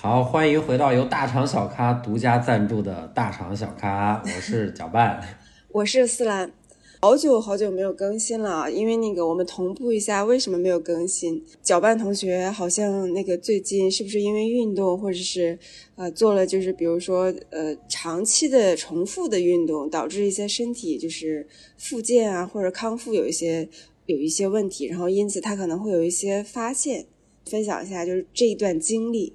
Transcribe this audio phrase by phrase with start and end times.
[0.00, 5.20] 好，欢迎回到由大厂小咖独家赞助的大厂小咖，我是搅拌，
[5.72, 6.52] 我是思兰。
[7.00, 11.44] 好久好久没有更新了，因为那个我们同步一下，为什么没有更新？
[11.64, 15.58] 搅拌同学好像那个最近是不是因为运动，或者是
[15.96, 21.44] 呃做了就是比如说呃长期的重复的运动，导致一些身体就是
[21.76, 23.68] 复健啊或者康复有一些
[24.06, 27.06] 有一些问题，然后因此他可能会有一些发现，
[27.44, 29.34] 分享一下就是这一段经历。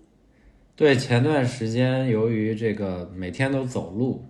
[0.75, 4.25] 对，前段时间由于这个每天都走路，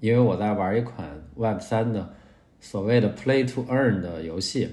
[0.00, 2.14] 因为我在玩一款 Web 三的
[2.58, 4.66] 所谓的 Play to Earn 的游戏，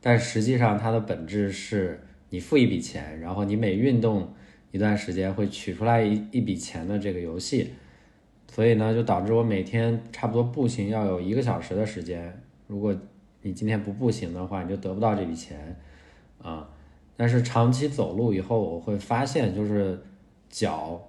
[0.00, 2.00] 但实际上它的本质是
[2.30, 4.32] 你付一笔钱，然后你每运动
[4.70, 7.72] 一段时间会取出来一一笔钱的这个游戏，
[8.48, 12.96] 所以呢就导致我每天差不多步行要有一个小时的时间，如果
[13.40, 15.76] 你今天不步行的话，你就得不到这笔钱
[16.40, 16.70] 啊。
[17.16, 20.00] 但是长期走路以后，我会发现就是。
[20.52, 21.00] 脚，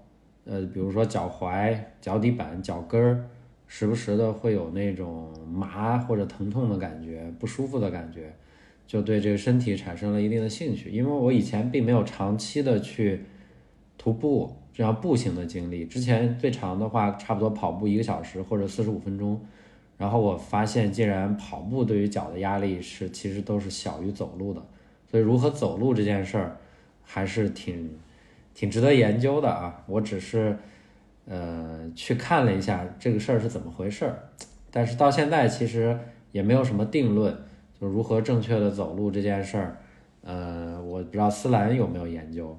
[0.46, 3.30] 呃，比如说脚踝、脚底板、脚跟儿，
[3.68, 8.34] 时不时的会有那种麻或者疼痛的感觉，不舒服的感觉，
[8.88, 10.90] 就对这个身体产生了一定的兴趣。
[10.90, 13.26] 因为我以前并没有长期的去
[13.98, 19.42] 徒步这样步行的经历，之前最长的话差不多跑步一个小时或者四十五分钟，
[19.98, 24.66] 然后我发现竟然跑步对于脚的压力是其实都是小于走路的，
[25.12, 26.58] 所以如何走路这件事儿
[27.04, 27.90] 还是挺。
[28.54, 29.84] 挺值得研究的啊！
[29.88, 30.58] 我只是，
[31.26, 34.30] 呃，去看了一下这个事儿是怎么回事儿，
[34.70, 35.98] 但是到现在其实
[36.32, 37.36] 也没有什么定论，
[37.80, 39.82] 就如何正确的走路这件事儿，
[40.22, 42.58] 呃，我不知道思兰有没有研究。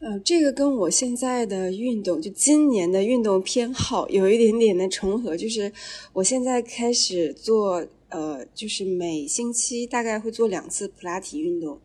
[0.00, 5.72] 呃，这个跟我现在的运动，就今年的运动偏好有一点点的重合，就是
[6.12, 11.78] 我现在开始做，呃，就是每星期大概会做两次普拉提运动。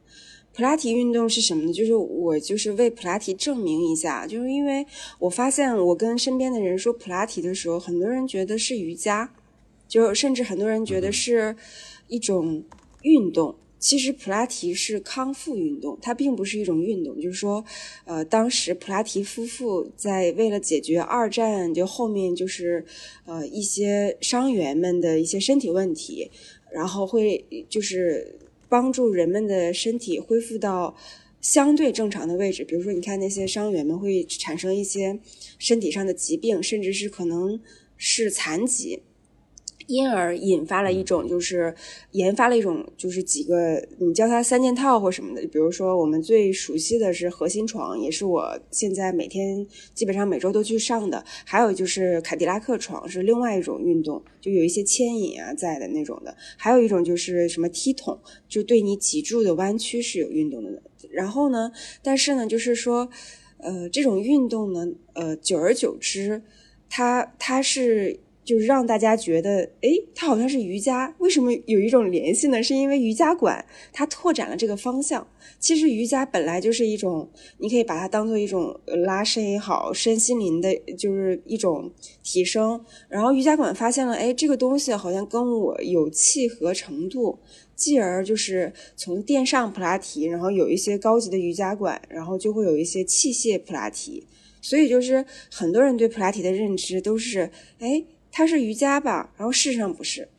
[0.52, 1.72] 普拉提运动是什么呢？
[1.72, 4.86] 就是我就是为普拉提证明一下，就是因为
[5.19, 9.33] 我发现我跟身边的人说普拉提的时候，很多人觉得是瑜伽，
[9.88, 11.55] 就甚至很多人觉得是
[12.08, 12.64] 一种
[13.04, 13.55] 运动。
[13.77, 17.15] 其实普拉提是康复运动，它并不是一种运动。
[17.21, 17.64] 就是说，
[18.04, 22.83] 呃，当时普拉提夫妇在为了解决二战就后面就是
[23.26, 26.30] 呃一些伤员们的一些身体问题，
[26.70, 28.38] 然后会就是。
[28.70, 30.96] 帮助人们的身体恢复到
[31.42, 35.20] 相对正常的位置，比如说，你看那些伤员们会产生一些
[35.58, 37.60] 身体上的疾病，甚至是可能
[37.98, 39.02] 是残疾。
[39.89, 41.73] 因而引发了一种，就是
[42.11, 51.26] 研发了一种，就是几个你叫它三件套或什么的，比如说我们最熟悉的是核心床，也是我现在每天基本上每周都去上的。
[51.44, 56.38] 还有就是凯迪拉克床是另外一种运动，就有一些牵引啊在的那种的。
[56.56, 60.83] 还有一种就是什么踢桶，就对你脊柱的弯曲是有运动的。
[61.10, 61.71] 然后呢，
[62.04, 63.10] 但是呢，就是说，
[63.58, 66.44] 呃，这种运动呢，呃，久而久之，
[66.88, 68.20] 它它是。
[68.49, 71.14] 就是让大家觉得，哎，它好像是瑜伽。
[71.20, 72.64] 为什么有一种联系呢？
[72.64, 75.27] 是因为瑜伽馆它拓展了这个方向。
[75.60, 81.92] 其实瑜伽本来就是一种，你可以把它当做一种拉伸也好，身心灵的，就是一种
[82.23, 82.83] 提升。
[83.08, 87.38] 然后瑜伽馆发现了，哎，这个东西好像跟我有契合程度，
[87.76, 94.26] 继而就是从垫上普拉提，然后有一些高级的瑜伽馆，然后就会有一些器械普拉提。
[94.59, 98.04] 所以就是很多人对普拉提的认知都是，哎。
[98.39, 100.30] 它是瑜伽吧，然后事实上不是。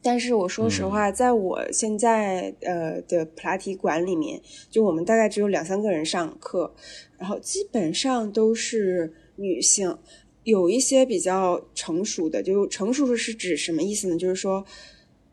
[0.00, 4.40] 但是我说实话，在我现在呃的普拉提馆里面，
[4.70, 6.72] 就我们大概只有两三个人上课，
[7.18, 9.98] 然后基本上都是女性，
[10.44, 14.16] 有一些比较成熟的，就成熟是指什么意思呢？
[14.16, 14.64] 就是说，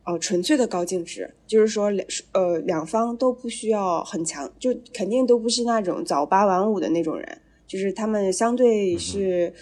[0.05, 9.53] 哦，纯粹的高净值，就是说两呃两方都不需要很强，就肯定都不是那种早八晚五的那种人，就是他们相对是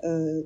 [0.00, 0.42] 呃。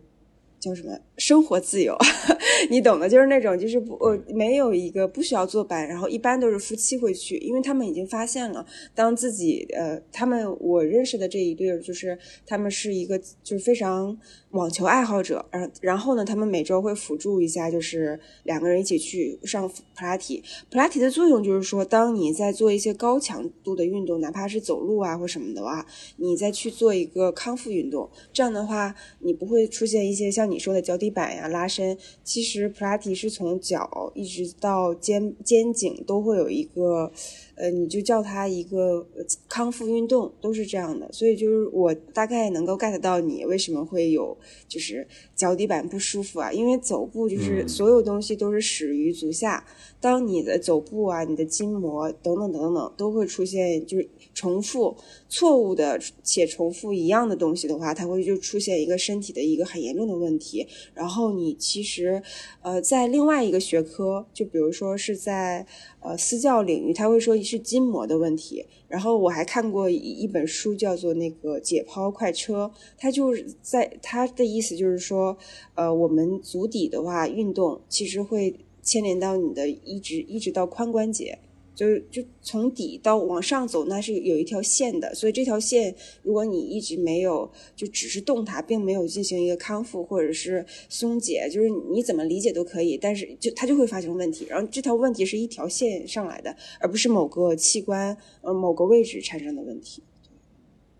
[0.60, 0.90] 叫什么？
[1.20, 1.94] 生活自由，
[2.70, 8.64] 你懂的，就是那种，就是不呃，没有一个不需要坐班，然后一般都是夫妻会去，因为他们已经发现了，
[8.94, 14.16] 当自己呃，他们我认识的这一对，就是他们是一个就是非常
[14.52, 20.42] 网球爱好者，然然后呢，他们每周会辅助一下，就是两个人一起去上普拉提。
[20.70, 25.84] 普拉提的作用就是说，当你在做一些高强度的运动，哪怕是走路啊或什么的话，
[26.16, 31.34] 你再去做一个康复运动，这样的话，你不会出现一些像你说的脚底板。
[31.34, 37.10] 呀，拉伸，其实普拉提是从脚一直到肩肩颈都会有一个
[37.54, 39.06] 呃，你就叫它一个
[39.48, 41.10] 康复运动，都是这样的。
[41.12, 44.36] 所以就是我大概能够 get 到你为什么会有
[44.68, 46.52] 就是脚底板不舒服啊？
[46.52, 49.64] 因为走步就是所有东西都是始于足下，
[50.00, 54.08] 当你的走步啊，你的筋膜等等等等都会出现就是
[54.40, 54.96] 重复
[55.28, 60.66] 错误的且重复一样的东西的话，它会就出现一个身体的一个很严重的问题。
[60.94, 62.22] 然后你其实
[62.62, 65.66] 呃在另外一个学科，就比如说是在。
[66.02, 68.64] 呃，私教领域他会说是筋膜的问题。
[68.88, 75.36] 然后我还看过一一本书，叫做那个解剖快车，它就是在它的意思就是说，
[75.74, 81.38] 呃，我们足底的话运动其实会牵连到你的一直一直到髋关节。
[81.80, 94.44] 就是就从底到往上走，那是有一条线的，所以这条线如果你一直没有，就只是动它，并没有进行一个康复或者是松解，就是你怎么理解都可以，但是就它就会发生问题。
[94.46, 100.02] 然后这条问题是一条线上来的，而不是某个器官呃某个位置产生的问题。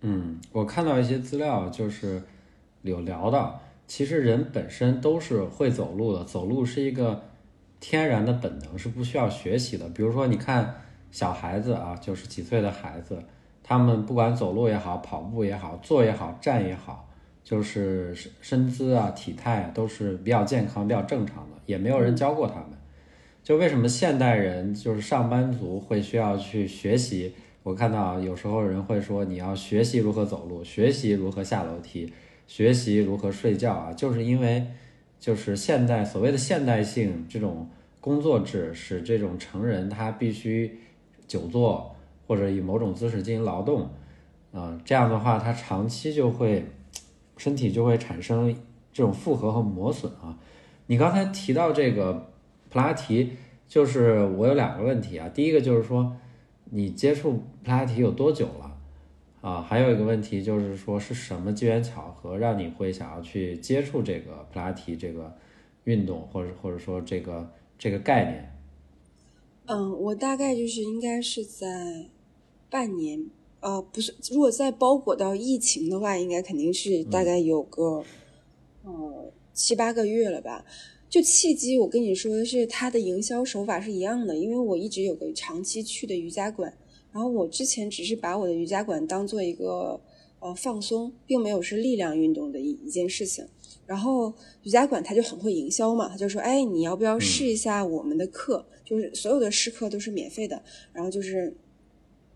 [0.00, 2.23] 嗯，我看到一些资料，就是
[2.81, 7.29] 有聊到，其实人本身都是会走路的，走路是一个。
[7.81, 9.88] 天然的本能是不需要学习的。
[9.88, 10.75] 比如说，你看
[11.11, 13.19] 小孩子啊，就是几岁的孩子，
[13.62, 17.09] 他们不管走路也好，跑步也好，坐也好，站也好，
[17.43, 22.71] 就是身身姿啊、体态啊，都是比较健康、比较正常的，也没有人教过他们。
[23.43, 27.35] 就为什么现代人就是上班族会需要去学习？
[27.62, 32.12] 我看到有时候人会说，你要学习如何走路，学习如何下楼梯，
[32.47, 34.67] 学习如何睡觉啊，就是因为。
[35.20, 37.69] 就是现代所谓的现代性这种
[38.00, 40.81] 工作制，使这种成人他必须
[41.28, 41.94] 久坐
[42.26, 43.90] 或者以某种姿势进行劳动，
[44.52, 46.64] 啊，这样的话他长期就会
[47.37, 48.52] 身体就会产生
[48.93, 50.38] 这种负荷和磨损啊。
[50.87, 52.32] 你刚才提到这个
[52.70, 53.32] 普拉提，
[53.69, 56.17] 就是我有两个问题啊，第一个就是说
[56.64, 58.69] 你接触普拉提有多久了？
[59.41, 65.35] 啊，还有一个问题就是说，是什么机缘巧合让你会想要去接触这个普拉提这个
[65.85, 68.53] 运动，或者或者说这个这个概念？
[69.65, 72.11] 嗯，我大概就是应该是在
[72.69, 78.05] 半年，呃，不是，如果再包裹到疫情的话，应该肯定是大概有个
[78.85, 80.67] 呃七八个月了吧。
[81.09, 86.75] 就契机，我跟你说的是，它的营销手法是一样的，因为我一直有个长期去的瑜伽馆。
[87.12, 90.01] 然后我之前只是把我的瑜伽馆当做一个
[90.39, 93.45] 呃放松，并没有是力量运动的一一件事情。
[93.85, 98.65] 然后瑜伽馆他就很会营销嘛，他就说：“哎，你要不要试一下我们的课？
[98.85, 100.62] 就是所有的试课都是免费的。
[100.93, 101.53] 然后就是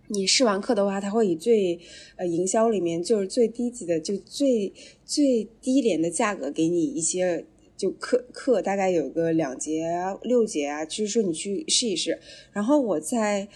[0.08, 1.78] 你试完课的话，他会以最
[2.16, 4.72] 呃营销里面就是最低级的，就最
[5.04, 7.46] 最低廉的价格给你一些
[7.76, 9.88] 就课课，大概有个两节
[10.22, 12.18] 六节啊，就是说你去试一试。
[12.52, 13.48] 然后我在。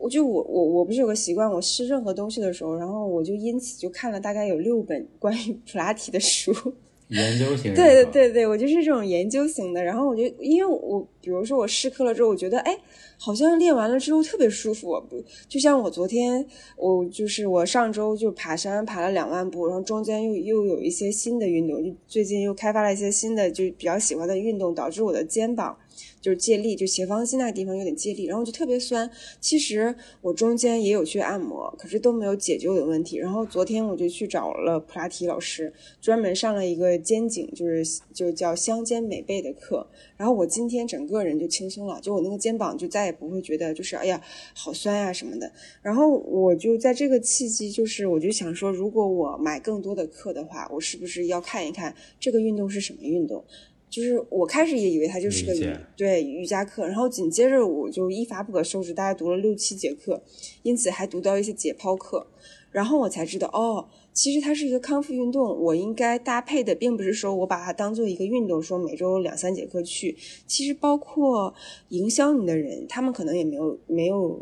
[0.00, 6.50] 我就我我我不是有个习惯，我试任何东西的时候，然后我就因此就看了大概有六本关于普拉提的书，
[7.08, 7.74] 研究型。
[7.74, 9.82] 对对对对，我就是这种研究型的。
[9.82, 12.74] 然后我就因为我比如说我试课了之后，我觉得哎，
[13.18, 14.98] 好像练完了之后特别舒服。
[15.10, 25.76] 不就像我昨天，我就是我上周就爬山爬了两万步，然后中间又又有一些新的运动，就最近又开发了一些新的就比较喜欢的运动，导致我的肩膀。
[26.20, 29.10] 就是借力，就斜方肌那个地方有点借力，然后就特别酸。
[29.40, 33.16] 其实我中间也有去按摩，可是都没有解决我的问题。
[33.16, 39.86] 然后昨天我就去找了普拉提老师，专门上了一个肩颈，就是就叫香肩美背的课。
[40.16, 44.20] 然后我今天整个人就轻松了，就我那个肩膀就再也不会觉得就是哎呀
[44.54, 45.50] 好酸呀什么的。
[45.80, 53.44] 然后我就在这个契机，就是我就想说，如果我买更多的课的话，我是不是要看一看这个运动是什么运动？
[53.90, 60.22] 就是我开始也以为它就是个瑜对瑜伽课，然后紧接着我就一发不可收拾，大概读了六七节课，
[60.62, 62.26] 因此还读到一些解剖课，
[62.70, 70.16] 然后我才知道哦，其实它是一个康复运动，我应该搭配的并不是说我把它当做一个运动，说每周两三节课去，
[70.46, 71.52] 其实包括
[71.88, 74.40] 营销你的人，他们可能也没有没有。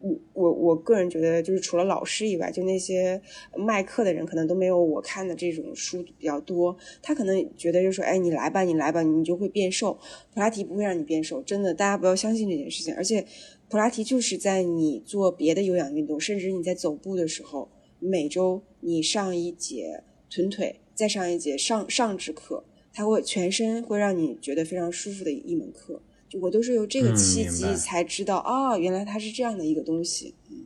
[0.00, 3.20] 我我我个人觉得，就是除了老师以外，就那些
[3.54, 6.74] 卖课的人，可能都没有我看的这种书比较多。
[7.02, 9.98] 他可能觉得，就说，哎，你来吧，你来吧，你就会变瘦。
[10.32, 12.94] 普拉提不会让你变瘦，真的，大家不要相信这件事情。
[12.94, 13.26] 而且，
[13.68, 22.64] 普拉提就是在你做别的有氧运动，甚至你在走步的时候，每周你上一节臀腿，再上一节上上肢课，
[22.94, 26.00] 它会全身会让你觉得非常舒服的一门课。
[26.40, 30.34] 我都是由这个契机才知道啊，原来它是这样的一个东西。
[30.50, 30.64] 嗯，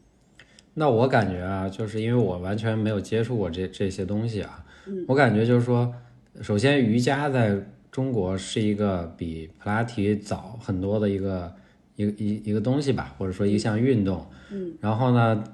[0.74, 4.64] 那我感觉啊，就是因为我完全没有接触过这这些东西啊，
[5.08, 5.94] 我感觉就是说，
[6.42, 7.58] 首先瑜伽在
[7.90, 11.54] 中国是一个比普拉提早很多的一个
[11.96, 14.26] 一个一一个东西吧，或者说一项运动。
[14.50, 15.44] 嗯，然后呢，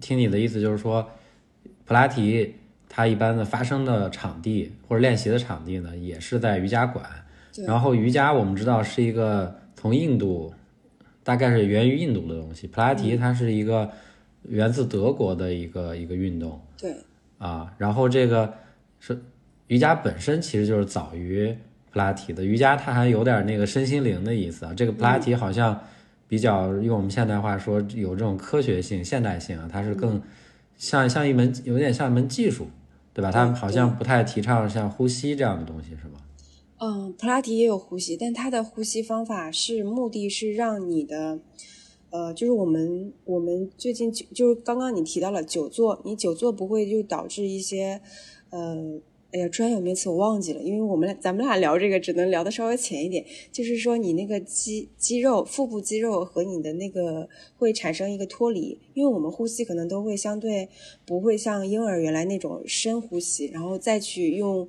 [0.00, 1.08] 听你的意思就是说，
[1.84, 2.54] 普拉提
[2.88, 7.04] 它一般的发生的场地或者练习的场地呢，也是在瑜伽馆。
[7.64, 10.52] 然后瑜伽我们知道是一个从印度，
[11.22, 12.66] 大概是源于印度的东西。
[12.66, 13.90] 普拉提它是一个
[14.42, 16.60] 源自德国的一个一个运动。
[16.76, 16.94] 对。
[17.38, 18.54] 啊，然后这个
[18.98, 19.20] 是
[19.66, 21.54] 瑜伽本身其实就是早于
[21.92, 22.44] 普拉提的。
[22.44, 24.72] 瑜伽它还有点那个身心灵的意思啊。
[24.74, 25.78] 这个普拉提好像
[26.28, 30.20] 比较用我们现代话说有这种科学性、现代性啊，它是更
[30.76, 32.68] 像像一门有点像一门技术，
[33.12, 33.30] 对吧？
[33.30, 36.20] 它好像不太提倡像呼吸这样的东西，是吗？
[36.78, 41.40] 嗯，普拉提也有呼吸，但它的呼吸方法是目的是让你的，
[42.10, 48.02] 呃，就是我们我们最近就就是刚刚你提到了久坐，你久坐不会就导致一些，
[48.50, 49.00] 呃，
[49.32, 60.68] 哎呀，专有名词我忘记了，因为我们俩咱们俩聊这个只能聊的稍微浅一点，就是说你那个肌肌肉腹部肌肉和你的那个会产生一个脱离，因为我们呼吸可能都会相对
[61.06, 64.68] 不会像婴儿原来那种深呼吸，然后再去用。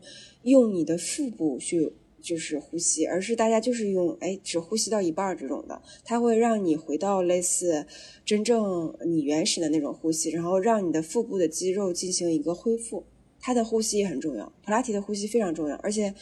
[0.50, 7.86] 用你的腹部去就是呼吸，而是大家就是用哎只呼吸到一半这种的，它会让你回到类似
[8.26, 13.06] 真正你原始的那种呼吸，然后让你的腹部的肌肉进行一个恢复。
[13.40, 15.76] 它的呼吸也很重要，普拉提的呼吸非常重要。
[15.78, 16.14] 而且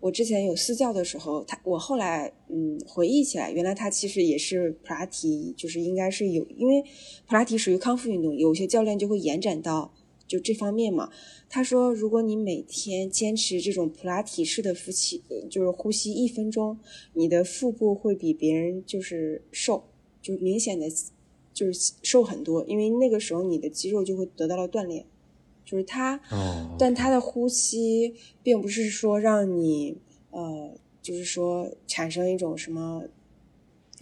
[0.00, 6.82] 我之前有私教的时候，他我后来嗯回忆起来，原来他其实也是普拉提，就是应该是有，因为
[7.26, 9.92] 普拉提属于康复运动，有些教练就会延展到。
[10.28, 11.10] 就这方面嘛，
[11.48, 16.78] 他说，如果你每天坚持这种普拉提式的呼吸，就是呼吸一分钟，
[17.14, 19.84] 你的腹部会比别人就是瘦，
[20.20, 20.86] 就明显的，
[21.54, 25.06] 就是瘦很多，因为那个时候你的肌肉就会得到了锻炼。
[25.64, 26.18] 就是他，
[26.78, 29.98] 但他的呼吸并不是说让你，
[30.30, 33.04] 呃，就是说产生一种什么，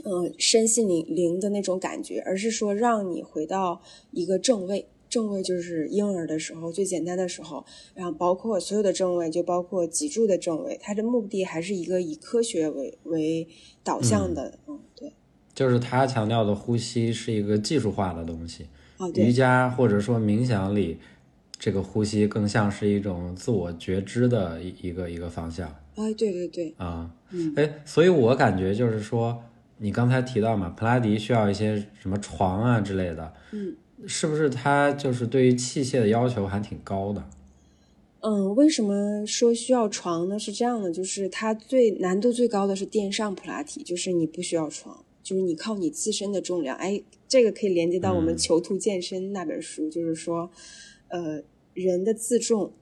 [0.05, 4.87] 嗯，身心灵灵的那种感觉，而是说让你回到一个正位。
[5.09, 13.47] 正位就是婴儿的时候最简单的时候，然后包括所有的正位，就包括脊柱的正位，它的目的还是一个以科学为为
[13.85, 14.59] 导向的。
[14.67, 15.13] 嗯，对，
[15.55, 18.67] 就是他强调的呼吸是一个技术化的东西。
[18.99, 19.25] 哦，对。
[19.25, 20.99] 瑜伽或者说冥想里，
[21.59, 25.69] 这个呼吸更像是一种自我觉知的一一个一个方向。
[25.95, 26.75] 哎，对对对。
[26.79, 27.15] 啊，
[27.57, 29.43] 哎，所以我感觉就是说，
[29.79, 33.33] 你刚才提到嘛，普拉迪需要一些什么床啊之类的。
[33.53, 33.77] 嗯。
[34.05, 37.25] 是不是它就是对于器械的要求还挺高的？
[38.21, 40.39] 嗯，为什么说需要床呢？
[40.39, 46.77] 是这样的，就是它最难度最高的是垫上普拉提，就是你不需要床，就是你靠你自身的重量。
[46.77, 50.51] 哎，这个可以连接到我们《囚徒健身》那本书，就是说，
[51.09, 52.73] 呃，人的自重，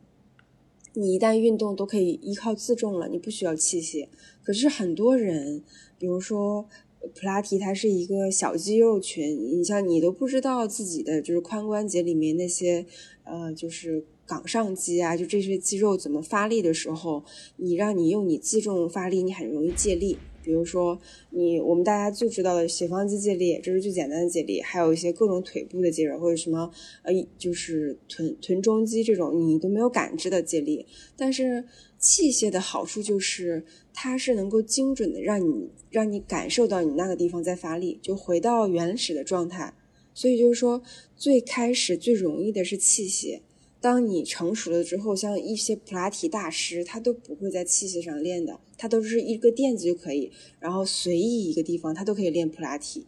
[0.95, 4.09] 你一旦运动都可以依靠自重了，你不需要器械。
[4.43, 5.63] 可是很多人，
[5.99, 6.67] 比如说。
[7.15, 12.87] 普拉提它是一个小肌肉群，你像你都不知道自己的就是髋关节里面那些，
[13.25, 17.23] 呃，就是冈上肌啊，就这些肌肉怎么发力的时候，
[17.57, 20.17] 你让你用你自重发力，你很容易借力。
[20.43, 20.99] 比如说
[21.31, 26.71] 你我们大家最知道的斜方肌借力，这是最简单的借力，还有一些各种腿部的肌肉或者什么
[27.03, 31.65] 呃，就是臀臀中肌这种你都没有感知的借力，但是。
[32.05, 39.73] 器械的好处就是，它是能够精准的让你让你感受到你那个地方在发力，就回到原始的状态。
[40.13, 40.83] 所以就是说，
[41.17, 43.41] 最开始最容易的是器械。
[43.81, 50.31] 当你成熟了之后，像一些普拉提大师，他都不会在器械上练的，他都是一个垫子就可以，
[50.61, 53.07] 然后随意一个地方他都可以练普拉提，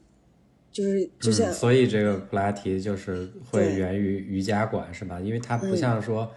[0.73, 1.53] 就是就像。
[1.53, 5.21] 所以这个普拉提就是会源于瑜伽馆是吧？
[5.21, 6.33] 因为它不像说。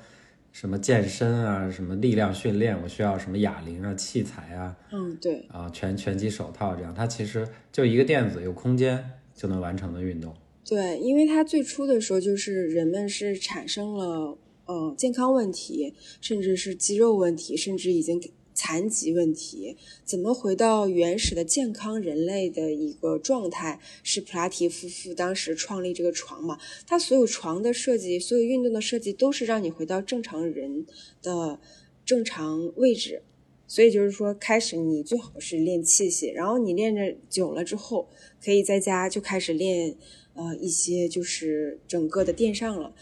[0.51, 9.03] 什么健身啊，什么力量训练，我需要什么哑铃啊、器材啊，嗯，对，啊，拳拳击手套这样，它其实就一个垫子，有空间
[9.33, 10.33] 就能完成的运动。
[10.65, 18.21] 对，因为它最初的时候就是人们是产生了呃健康问题，甚至是肌肉问题，甚至已经。
[18.59, 23.79] 残疾问题怎么回到原始的健康人类的一个状态？
[24.03, 26.59] 是普拉提夫妇当时创立这个床嘛？
[26.85, 30.85] 他所有床的设计，所有运动的设计，都是让你回到正常人
[31.21, 31.57] 的
[32.03, 33.21] 正常位置。
[33.65, 38.09] 所以就是说，开始你最好是练器械，然后你练着久了之后，
[38.43, 39.95] 可以在家就开始练
[40.33, 42.93] 呃一些就是整个的垫上了。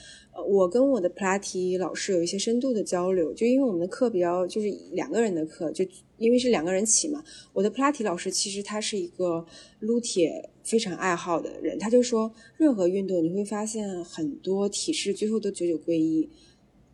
[0.45, 5.83] 我跟我的普拉提老师有一些深度的交流，就因为我们的课比较就是两个人的课，就
[6.17, 7.23] 因为是两个人起嘛。
[7.53, 9.45] 我的普拉提老师其实他是一个
[9.79, 16.29] 撸铁非常爱好的人，他就说任何运动你会发现很多体式最后都九九归一，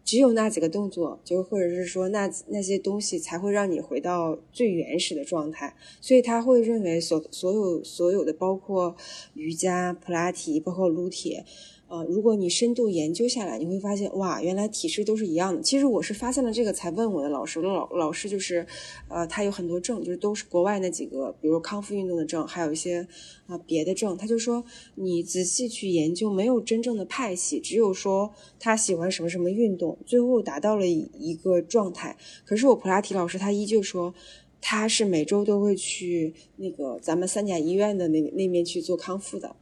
[0.06, 8.96] 只有那几个动作，就或者是说那那些东西才会让你回到最原始的状态，所以他会认为所所有所有的包括
[9.34, 11.46] 瑜伽、普拉提，包括撸铁。
[11.94, 15.62] 呃，如果你深度研究下来，你会发现，哇，原来体式都是一样的。
[15.62, 18.66] 其实我是发现了这个才问我的老师，老老师就是，
[19.10, 23.08] 呃，他有很多证，就是都是国外那几个，比如康复运动的证，还有一些
[23.46, 24.18] 啊别的证。
[24.18, 32.18] 他就说，你仔细去研究，没有真正的派系，只有说他喜欢什么什么运动，最后达到了一个状态。
[32.44, 34.16] 可是我普拉提老师他依旧说，
[34.60, 39.56] 他是每周都会去那个咱们三甲医院的那那面去做康复的。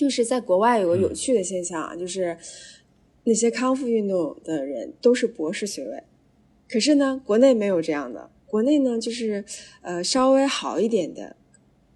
[0.00, 2.34] 就是在国外有个有趣的现象啊，就是
[3.24, 6.02] 那些康复运动的人都是博士学位，
[6.66, 8.30] 可是呢，国内没有这样的。
[8.46, 9.44] 国内呢，就是
[9.82, 11.36] 呃稍微好一点的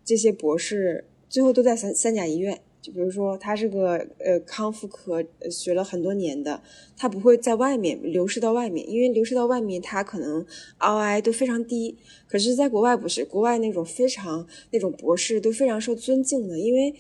[0.05, 2.61] 这些博士，最后都在三三甲医院。
[2.83, 6.63] 就比如说，他是个呃康复科学了很多年的，
[6.99, 10.45] 他不会在外面流失到外面，因为流失到外面，他可能
[10.79, 11.97] ROI 都非常低。
[12.29, 16.95] 可是，在国外不是，国外那种非常那种博士都非常受尊敬的，因为。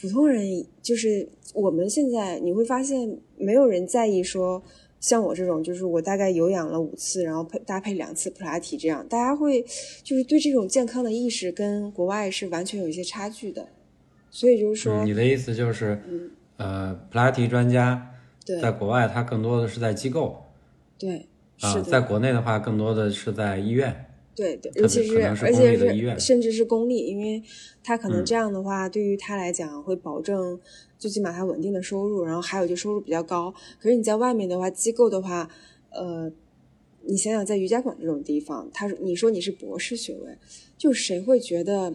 [0.00, 4.62] 普通人就是我们现在你会发现，没有人在意说
[4.98, 9.64] 像我这种，就是我大概有氧了五次，然后配搭配两次普拉提这样，大家会
[10.02, 13.68] 就是对这种健康的意识跟国外是完全有一些差距的。
[14.30, 16.02] 所以就是说，你的意思就是，
[16.56, 18.10] 呃，普拉提专家
[18.60, 20.42] 在国外他更多的是在机构，
[20.98, 21.24] 对，
[21.60, 23.94] 啊，在国内的话更多的是在医院。
[24.34, 27.42] 对对，尤其是而且是甚至是公立，因为
[27.82, 30.58] 他可能这样的话，对于他来讲会保证
[30.98, 33.54] 最起码他稳定的收入，然后还有就收入比较高。
[33.78, 35.48] 可是你在外面的话，机构的话，
[35.90, 36.30] 呃，
[37.02, 40.36] 你想想在瑜伽馆这种地方，他说你说你是博士学位，
[40.76, 41.94] 就谁会觉得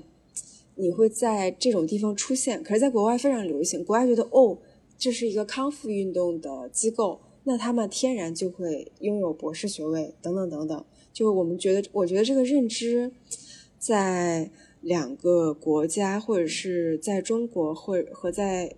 [0.75, 2.63] 你会在这种地方出现？
[2.63, 4.58] 可是，在国外非常流行，国外觉得哦，
[4.98, 10.86] 这是一个康复运动的机构，那他们天然就会拥有博士学位，等等等等。
[11.12, 13.12] 就我们觉得，我觉得这个认知，
[13.78, 14.50] 在
[14.82, 18.74] 两个国家，或者是在中国，或和在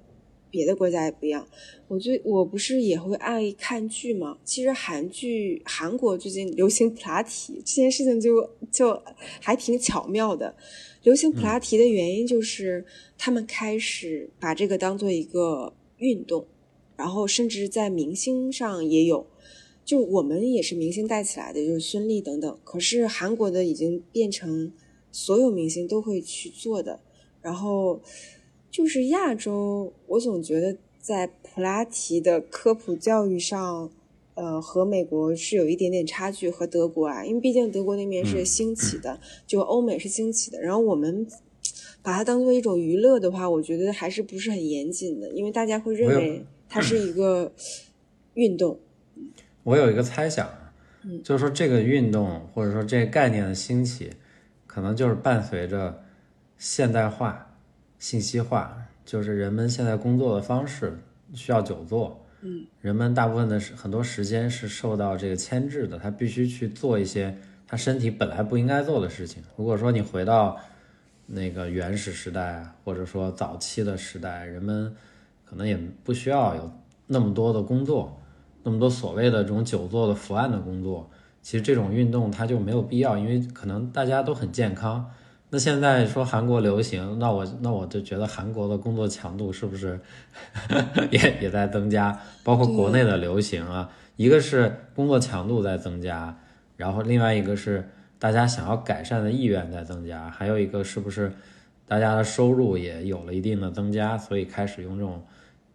[0.50, 1.48] 别的国家也不一样。
[1.88, 4.38] 我最我不是也会爱看剧吗？
[4.44, 9.02] 其实韩剧，韩国最近流行普拉提这件事情，就就
[9.40, 10.56] 还挺巧妙的。
[11.04, 12.86] 流行普拉提的原因就是
[13.18, 16.48] 他们开始把这个当做一个运动，
[16.96, 19.28] 然后甚至在明星上也有。
[19.84, 22.58] 就我们也是明星带起来的，就是孙俪等等。
[22.64, 24.72] 可是韩国的已经变成
[25.12, 27.00] 所有明星都会去做的。
[27.42, 28.00] 然后
[28.70, 33.92] 就是亚洲，我总觉得在普拉提的科普教育上，
[34.36, 40.62] 呃，和美国是有一点点差距，和德国啊，因为毕竟德国那边是兴起的，就欧美是兴起的。
[40.62, 41.26] 然后我们
[42.04, 47.52] 把它当做一种娱乐的话，我觉得还是不是很严谨的，因为大家会认为它是一个
[48.36, 48.80] 运动。
[49.64, 50.50] 我有一个猜想，
[51.24, 54.12] 就是说这个运动或者说这个概念的兴起，
[54.66, 56.04] 可能就是伴随着
[56.58, 57.48] 现代化、
[58.00, 60.98] 信息化，就是人们现在工作的方式
[61.34, 69.44] 需要久坐，嗯，人们大部分的很多时间是受到这个牵制的，他必须去做一些他身体本来不应该做的事情。
[69.56, 70.60] 如果说你回到
[71.28, 74.96] 那个原始时代，或者说早期的时代，人们
[75.46, 76.72] 可能也不需要有
[77.08, 78.18] 那么多的工作。
[78.64, 81.10] 那么多所谓的这种久坐的伏案的工作，
[81.42, 85.10] 其实这种运动它就没有必要，因为可能大家都很健康。
[85.54, 90.00] 那现在说韩国流行，那我那我就觉得韩国的工作强度是不是
[91.12, 92.18] 也也在增加？
[92.44, 96.38] 包括国内的流行啊，一个是工作强度在增加，
[96.78, 101.34] 然后另外一个是大家想要改善的意愿在增加，还有一个是不是
[101.86, 105.22] 大家的收入也有了一定的增加，所以开始用这种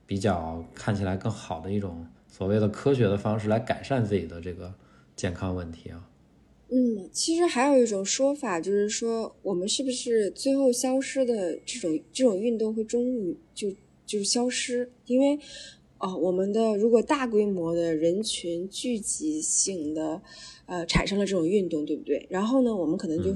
[0.06, 2.06] 比较看起来更好的一种。
[2.36, 4.74] 所谓的科学的方式来改善自己的这个
[5.16, 6.10] 健康问题啊，
[6.68, 13.72] 嗯，其实还有一种说法，就是说我们是不是最后消失的这种这种运动会终于就
[14.04, 14.92] 就消失？
[15.06, 15.38] 因为
[15.96, 20.20] 哦，我们的如果大规模的人群聚集性的
[20.66, 22.26] 呃产生了这种运动，对不对？
[22.28, 23.34] 然后呢，我们可能就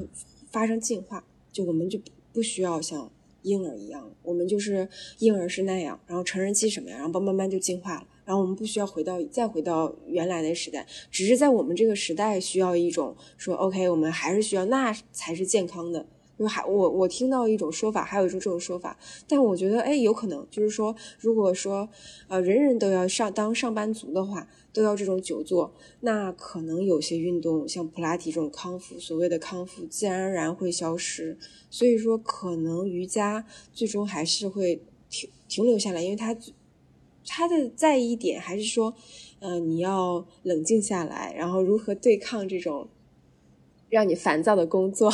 [0.50, 1.98] 发生进化，就我们就
[2.34, 3.10] 不需要像
[3.40, 4.86] 婴儿一样，我们就是
[5.20, 8.06] 婴儿是那样，然后成人期什么样，然后慢慢慢就进化了。
[8.30, 16.06] 然后我们不需要回到再回到原来的时代，只是在我们这个时代需要一种说，OK，我们还是需要那才是健康的。
[16.38, 21.88] 就还我我听到一种说法，还有一种这种说法，但我觉得哎，有可能就是说，如果说
[22.28, 31.36] 呃人人都要上当上班族的话，都要这种久坐，那可能有些运动像普拉提这种康复，所谓的康复自然而然会消失。
[31.68, 36.36] 所以说，可能瑜伽最终还是会停停留下来，因为它。
[37.32, 38.92] 他的在意点还是说，
[39.38, 42.88] 呃，你要冷静下来，然后如何对抗这种。
[43.90, 45.12] 让你烦躁的工作，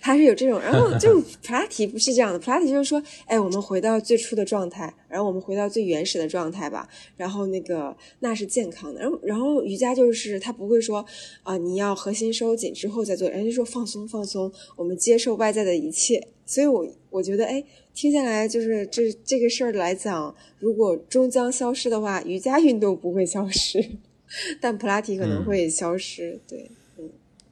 [0.00, 11.04] 它是有这种，然后就普拉提不是这样的，普拉提就是说，哎，我们回到最初的状态，然后我们回到最原始的状态吧，然后那个那是健康的，然后然后瑜伽就是它不会说
[11.44, 17.62] 啊你要核心收紧之后再做，人家说放松放松，我们接受外在的一切，所以我我觉得哎，
[17.94, 23.88] 听下来就是这这个事儿来讲，如果终将消失的话，瑜伽运动不会消失，
[24.60, 26.70] 但普拉提可能会消失，对。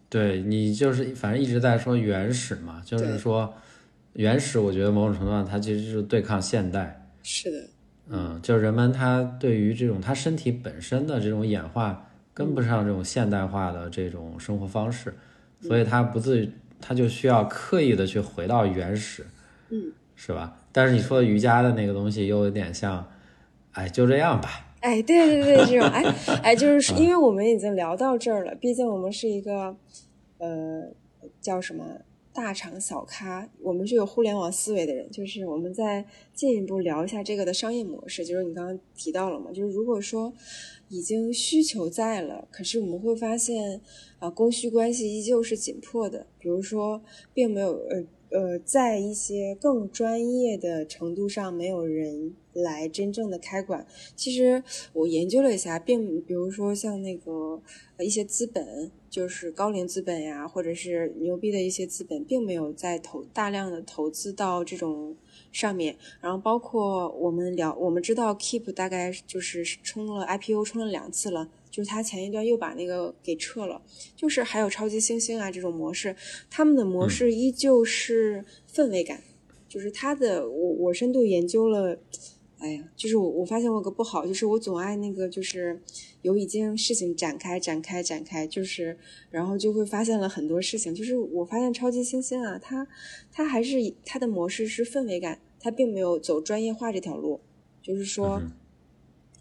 [0.08, 3.52] 对你就是反正一直在说原始嘛，就是说
[4.14, 7.06] 原始，我觉得某种程度上它其实就是对抗现代。
[7.22, 7.68] 是的，
[8.08, 15.14] 嗯，就是人们他对于这种他身体本身的这种演化跟不上这种现代化的这种生活方式，
[15.60, 16.48] 所以他不自
[16.80, 19.26] 他就需要刻意的去回到原始，
[19.68, 20.56] 嗯，是吧？
[20.72, 23.06] 但是你说瑜伽的那个东西又有点像，
[23.72, 24.64] 哎，就这样吧。
[24.80, 26.02] 哎，对对对，这种哎
[26.42, 29.76] 哎，就是因为我们已经聊到这儿了，毕竟我们是一个
[30.38, 30.84] 呃
[31.40, 31.84] 叫什么
[32.32, 38.24] 大厂小咖，我们是有互联网思维的人，就是我们再进一步聊一下这个的商业模式。
[38.24, 40.32] 就是你刚刚提到了嘛，就是如果说
[40.88, 43.80] 已经需求在了，可是我们会发现
[44.20, 47.02] 啊供需关系依旧是紧迫的，比如说
[47.34, 48.04] 并没有呃。
[48.30, 53.86] 呃，在一些更专业的程度上，没有人来真正的开馆。
[54.14, 54.62] 其实
[54.92, 57.62] 我研究了一下，并比如说像那个
[58.00, 65.16] 一些资本，就是高瓴资本呀，或者是牛逼的一些资本，并没有在投大量的投资到这种
[65.50, 65.96] 上面。
[66.20, 71.48] 然后包括我们聊，我们知道 Keep 大概就是冲了 IPO，冲了两次了。
[71.78, 73.80] 就是他前一段又把那个给撤了，
[74.16, 76.16] 就是还有超级星星啊这种模式，
[76.50, 79.22] 他们的模式依旧是氛围感，
[79.68, 81.96] 就是他的我我深度研究了，
[82.58, 85.80] 哎呀，就是我我发现我有个不好，就是我总爱那个就是
[86.22, 88.98] 有一件事情展开展开展开，就是
[89.30, 92.88] 然后就会发现了很多事情，就是我发现超级星星啊，它
[93.30, 97.38] 它还是它的模式是氛围感，它并没有走专业化这条路，
[97.80, 98.42] 就是说。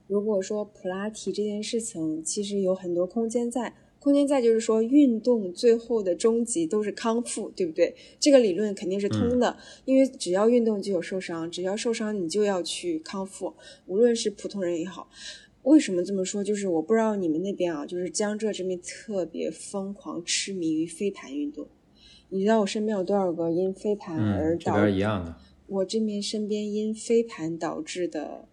[0.08, 7.94] 如果说普拉提这件事情其实有很多空间在，空间在就是说运动最后的终极都是康复，对不对？
[8.18, 13.54] 这个理论肯定是通的，因为只要运动就有受伤，只要受伤你就要去康复，
[13.86, 15.10] 无论是普通人也好。
[15.64, 16.42] 为什么这么说？
[16.42, 21.68] 就是我不知道你们那边啊，就是江浙这边特别疯狂痴迷于飞盘运动。
[22.30, 24.76] 你知道我身边有多少个因飞盘而导？
[24.76, 25.36] 这边一样的。
[25.68, 28.48] 我这边身边因飞盘导致的。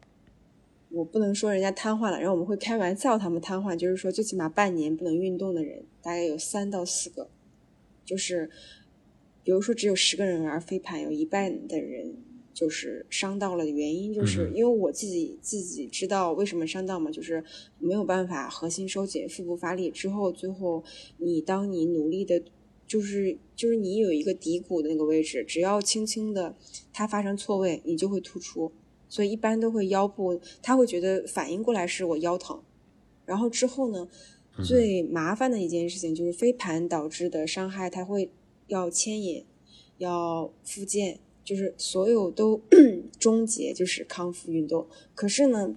[0.94, 7.28] 我不能说人家瘫痪了，然后我们会开玩笑，他们瘫痪就是说最起码半年不能运动的人，大概有三到四个，
[8.04, 8.48] 就是
[9.42, 12.14] 比如说只有十个人玩飞盘，有一半的人
[12.52, 17.42] 就是伤到了的原因，就是因为我自己自己知道为什么伤到嘛，就是
[17.80, 20.85] 没有办法核心收紧，腹部发力之后，最后
[21.18, 22.40] 你当你努力的，
[22.87, 26.54] 就是就是你有一个骶骨的那个位置，只要轻轻的
[26.92, 28.70] 它发生错位，你就会突出。
[29.14, 32.61] 所以一般都会腰部，他会觉得反应过来是我腰疼，
[33.24, 34.09] 然后之后呢，
[34.64, 38.29] 最麻烦的一件事情就是飞盘导致的伤害，他会
[38.66, 39.44] 要牵引，
[39.98, 42.61] 要复健，就是所有都
[43.16, 44.88] 终结，就是康复运动。
[45.14, 45.77] 可是呢，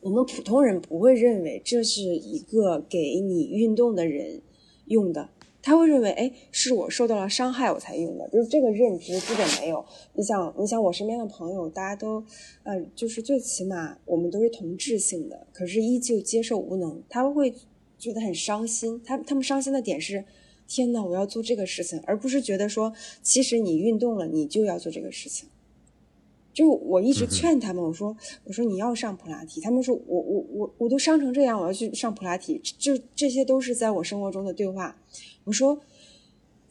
[0.00, 4.42] 我们普通人不会认为这是一个给你运动的人
[4.86, 5.28] 用的。
[5.68, 9.84] 他会认为，哎，是我受到了伤害，我才用的，就是这个认知基本没有。
[10.14, 12.24] 你想，你想我身边的朋友，大家都，
[12.62, 17.54] 呃，就是最起码我们都是同质性的，可是依旧接受无能，他们会
[17.98, 18.98] 觉得很伤心。
[19.04, 20.24] 他他们伤心的点是，
[20.66, 25.50] 天呐，我要做这个事情，而不是觉得说，其实你运动了，你就要做这个事情。
[26.54, 34.96] 就我一直劝他们，我说我说你要上普拉提，他们说我我我我都伤成这样，我要去上普拉提，就这些都是在我生活中的对话。
[35.48, 35.80] 我说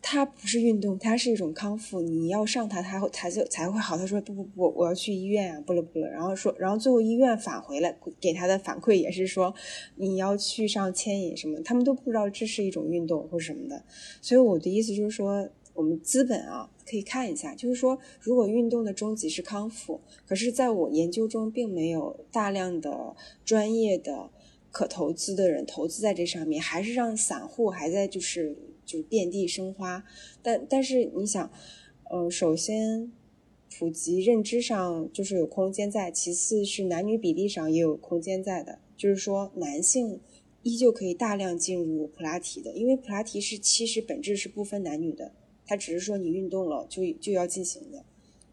[0.02, 3.98] 它不是运动，它是一种康复，你要上它，它才就才会好。
[3.98, 6.08] 他说不不不，我要去医院啊，不了不了。
[6.08, 9.54] 然后说，然后最后医院返回来给他的反馈也是说
[9.96, 13.84] 你要去上牵引什么，他们都不知道这是一种运动或什么的。
[14.22, 15.50] 所以我的意思就是说。
[15.78, 24.32] 我们资本啊，可以看一下，就是说，如果运动的终极是康复，可是在我研究中，并没有大量的专业的
[24.72, 30.04] 可投资的人投资在这上面，还是让散户还在就是就是遍地生花。
[30.42, 31.52] 但但是你想，
[32.10, 33.12] 呃，首先
[33.78, 40.20] 普及认知上就是有空间在，其次是男女比例上也有空间在的，就是说男性
[40.64, 45.34] 依旧可以大量进入普拉提的，因为普拉提是其实本质是不分男女的。
[45.66, 48.06] 它只是说你运动了就就要进行的，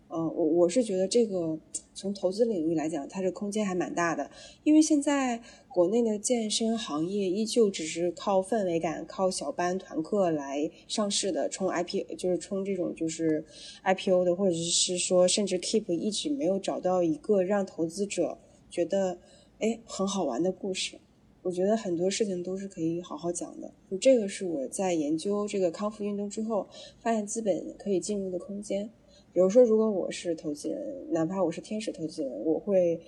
[0.09, 1.59] 嗯，我我是觉得这个
[1.93, 4.31] 从投资领域来讲，它这空间还蛮大的，
[4.63, 13.45] 因为现在国内的健身行业依旧只是靠氛围感、靠小班团课来上市的，冲 IP 就是冲这种就是
[13.83, 18.39] IPO 的，或者是说甚至 Keep 一直没有找到一个让投资者
[18.71, 19.19] 觉得
[19.59, 20.99] 哎很好玩的故事。
[21.43, 26.69] 我觉得很多事情都是可以好好讲的，就这个是我在研究这个康复运动之后
[27.01, 28.91] 发现资本可以进入的空间。
[29.35, 33.01] 比如说，如果我是投资人，哪怕我是天使投资人，我会，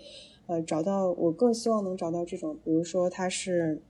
[0.46, 3.80] 呃，找到我更希望能找到这种，比如说他是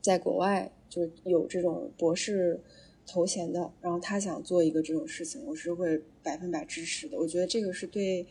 [0.00, 2.58] 在国外就有这种博士
[3.06, 7.18] 头衔的，然后他想做一个这种事情，我是会百分百支持的。
[7.18, 8.26] 我觉得这个是对，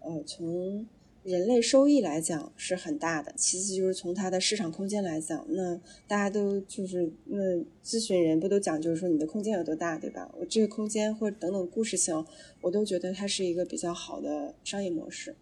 [0.00, 0.84] 呃，从。
[1.24, 5.74] 人类收益来讲是很大的，其次就是从它的市场空间来讲，那
[6.06, 7.38] 大家都就是那
[7.82, 10.30] 咨询人不都讲就是说你的空间有多大，对吧？
[10.38, 12.22] 我这个空间或者等等故事性，
[12.60, 15.34] 我都觉得它是一个比较好的商业模式。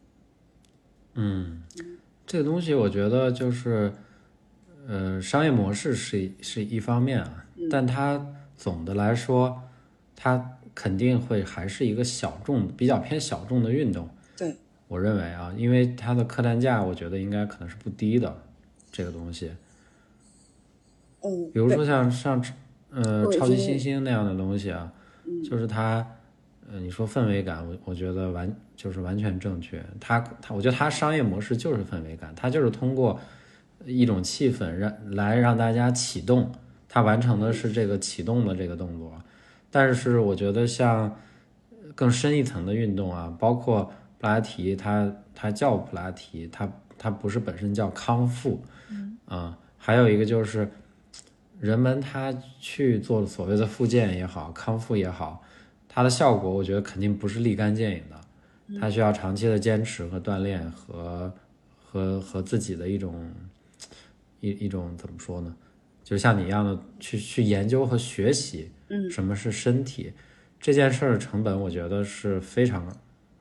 [1.15, 1.65] 嗯，
[2.25, 3.93] 这个东西我觉得就是，
[4.87, 9.61] 呃，商业模式是是一方面啊，但它总的来说，
[10.15, 14.09] 它肯定会还是一个小众、比较偏小众的运动。
[14.93, 14.99] 对。
[14.99, 18.43] 我认为啊，因为它的客单价，我觉得应该可能是不低的，
[18.91, 19.51] 这个东西。
[21.23, 21.51] 嗯。
[21.53, 22.45] 比如说像像
[22.91, 24.93] 呃超级星星那样的东西啊，
[25.49, 26.07] 就是它，
[26.71, 29.83] 呃，你说氛围感，我我觉得完就是完全正确。
[29.99, 33.19] 它它，我觉得它商业模式就是氛围感，它就是通过
[33.87, 36.53] 一种气氛让来让大家启动，
[36.89, 39.13] 它完成的是这个启动的这个动作。
[39.71, 41.17] 但是我觉得像
[41.95, 43.91] 更深一层的运动啊，包括。
[44.23, 48.63] 普拉提，它它叫普拉提，它它不是本身叫康复，
[49.27, 50.71] 嗯，还有一个就是，
[51.59, 55.43] 人们他去做所谓的复健也好，康复也好，
[55.89, 61.35] 它的效果我觉得肯定不是立竿见影的，它需要长期的坚持和锻炼和
[61.83, 63.29] 和和自己的一种
[64.39, 65.53] 一一种怎么说呢？
[66.05, 70.13] 就像你一样的去去研究和学习，嗯，什么是身体
[70.61, 72.87] 这件事儿成本，我觉得是非常。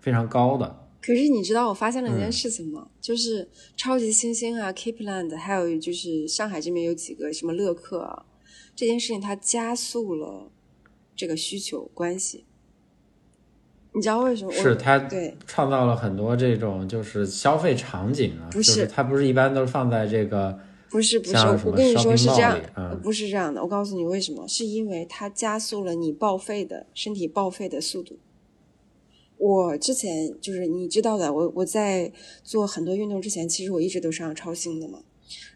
[0.02, 2.90] 非常高的，可是你知道我发现了一件事情吗？
[3.00, 8.26] 就是超级星星啊，Keepland，还有就是上海这边有几个什么乐客啊，
[8.76, 10.52] 这件事情它加速了
[11.16, 12.46] 这个需求关系。
[13.94, 14.52] 你知道为什么？
[14.52, 20.58] 是它对创造了很多这种就是消费场景啊，不是它不是一般都是放在这个
[20.90, 22.60] 不是不是，我跟你说是这样，
[23.04, 24.48] 不是这样的，我告诉你为什么？
[24.48, 28.18] 是因为它加速了你报废的身体报废的速度。
[29.42, 32.12] 我之前就是你知道的，我我在
[32.44, 35.04] 做很多运动之前，其实我一直都上超星的嘛。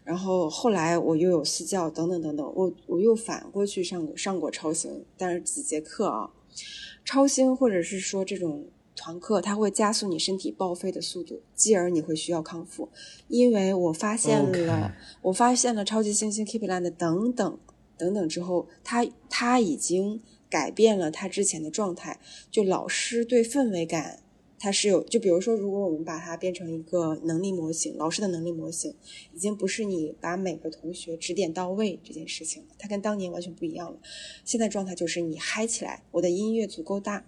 [0.02, 6.30] 然后后来我又有私教等等等等，我我又反过去上过上过超星，但是几节课啊，
[7.04, 12.88] 超星或者是说这种团课，它会加速你身体报废的速度，继而你会需要康复。
[13.28, 17.58] 因为我发现了，我发现了超级星星 Keepland 等等
[17.96, 20.20] 等等之后，它它已经。
[20.48, 24.20] 改变了他之前的状态，就老师对氛围感，
[24.58, 28.94] 他是有，就比如说，如果我们把它变成一个能力模型，老师的能力模型，
[29.34, 33.98] 已经不是你把每个同学指点到位这件事情了，它跟当年完全不一样了。
[34.44, 37.24] 现在状态就是你嗨起来，我的音乐足够大，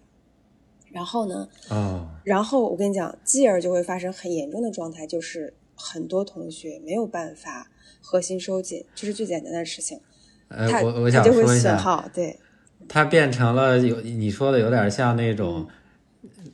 [0.91, 10.01] 然后呢，啊，然后我跟你讲，继而就会发生很严重的状态，就是很多同学没有办法核心收紧，这是最简单的事情，
[10.49, 12.39] 他他就会损耗，对。
[12.89, 15.69] 它变成了有你说的有点像那种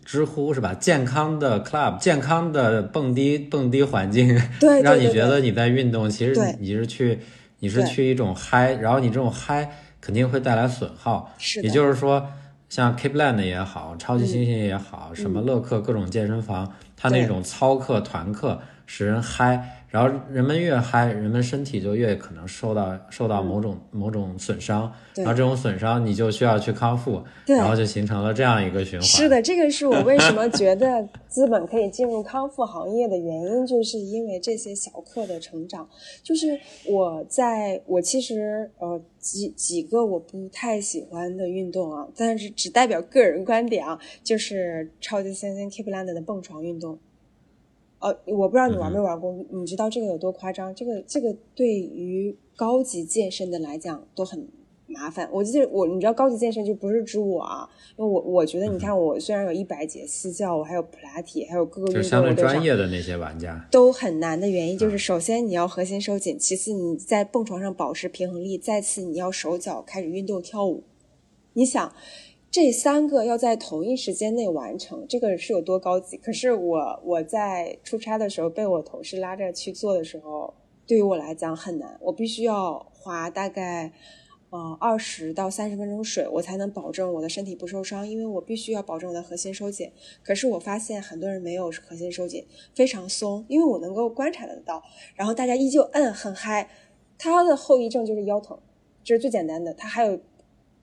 [0.04, 0.74] 知乎是吧？
[0.74, 7.20] 健康的 club，健康的蹦迪蹦迪环境， 对，让你觉得你在运动，其实你是去
[7.60, 9.70] 你是去一种嗨，然后你这种嗨
[10.00, 11.32] 肯定会带来损耗。
[11.38, 12.28] 是也就是说，
[12.68, 19.80] 像 Keepland 也好，超级星星也好，什么乐客各种健身房，它那种操课团课使人嗨。
[19.94, 29.06] 然后人们越嗨，人们身体就越可能受到受到某种某种损伤，然后这种损伤你就需要去康复，然后就形成了这样一个循环。
[29.06, 35.88] 是的，这个是我为什么觉得资本可以进入康复行业的原因，就是因为这些小课的成长。
[36.24, 46.98] 就是我在我其实呃几几个我不太喜欢的运动啊，但是只代表个人观点啊，就是超级星星 Keepland 的蹦床运动。
[48.04, 50.74] 呃，我不知道你玩没玩过，你知道这个有多夸张？
[50.74, 54.46] 这个这个对于高级健身的来讲都很
[54.86, 55.26] 麻烦。
[55.32, 70.84] 我记得我，你知道高级健身就不是指我啊，因为我我觉得你看我虽然有一百节私教，我还有普拉提，还有各个运动，相对专业的那些玩家都很难的原因就是，首先你要核心收紧，其次你在蹦床上保持平衡力，再次你要手脚开始运动跳舞。
[71.54, 71.90] 你想。
[72.54, 76.16] 这三个要在同一时间内完成，这个是有多高级？
[76.16, 80.54] 可是我我在出差的时候被我同事拉着去做的时候，
[80.86, 83.92] 对于我来讲很难，我必须要花大概
[84.50, 89.90] 呃二十到三十分钟水，我才能保证我的身体不受伤，因为我必须要保证我的核心收紧。
[90.22, 94.80] 可是我发现很多人没有核心收紧，非常松，因为我能够观察得到，
[95.16, 96.70] 然后大家依旧摁很嗨，
[97.18, 98.56] 它的后遗症就是腰疼，
[99.02, 100.20] 这是最简单的，它还有。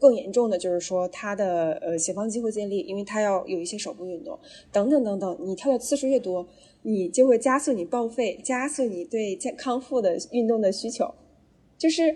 [0.02, 4.40] 更严重的就是说，他的呃斜方肌会建立，因为他要有一些手部运动，
[4.72, 5.38] 等等等等。
[5.42, 6.48] 你跳的次数越多，
[6.82, 11.14] 你就会加速你报废，加速你对健康复的运动的需求。
[11.78, 12.16] 就是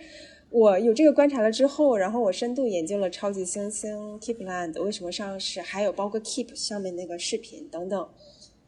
[0.50, 8.10] 我有这个观察了之后，然后我深度研究了超级猩猩 Keepland 为什么上市，还有包括 Keep 上面那个视频等等，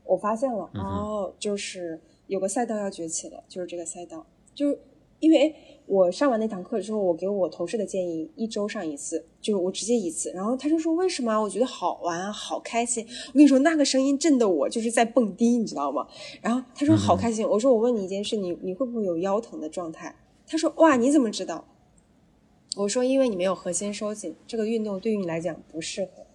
[0.06, 4.78] 我发现了哦，就是有个赛道要崛起了，就是这个赛道，就
[5.20, 5.56] 因为。
[5.88, 10.30] 我上完那堂课之后，我给我同事的建议，一周上一次，就是我直接一次。
[10.32, 11.42] 然后他就说：“为什么？
[11.42, 16.06] 我觉得好玩，好开心。”我跟你说，那个声音震的我就是在蹦迪，你知道吗？
[16.42, 20.14] 然后他说：“好开心。”我说：“我问你一件事，你你会不会有腰疼的状态？”
[20.46, 21.66] 他说：“哇，你怎么知道？”
[22.76, 26.28] 我说：“因为你没有核心收紧，这个运动对于你来讲不适合。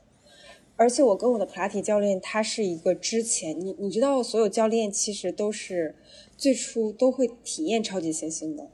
[0.77, 5.95] 而且我跟我的普拉提教练，他是一个之前，你你知道，所有教练其实都是
[6.39, 8.71] 最初都会体验超级星星的。”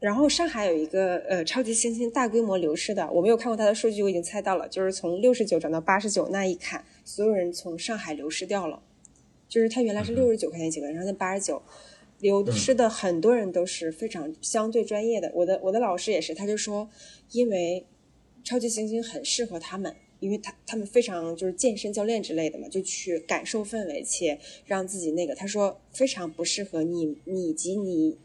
[0.00, 8.82] 然后上海有一个呃超级猩猩大规模流失的，我没有看过他的数据，我已经猜到了，就是从六十九涨到八十九那一坎，所有人从上海流失掉了，
[9.46, 11.60] 就是他原来是六十九块钱几个人，然后在八十九，
[12.20, 16.88] 流失的很多人都是非常相对专业的，我的我的老师也是，他就说，
[17.32, 17.84] 因为
[18.42, 28.16] 超级猩猩很适合他们，因为他他们非常就是健身教练之类的嘛，就去感受氛围且让自己那个，他说非常不适合你你及你。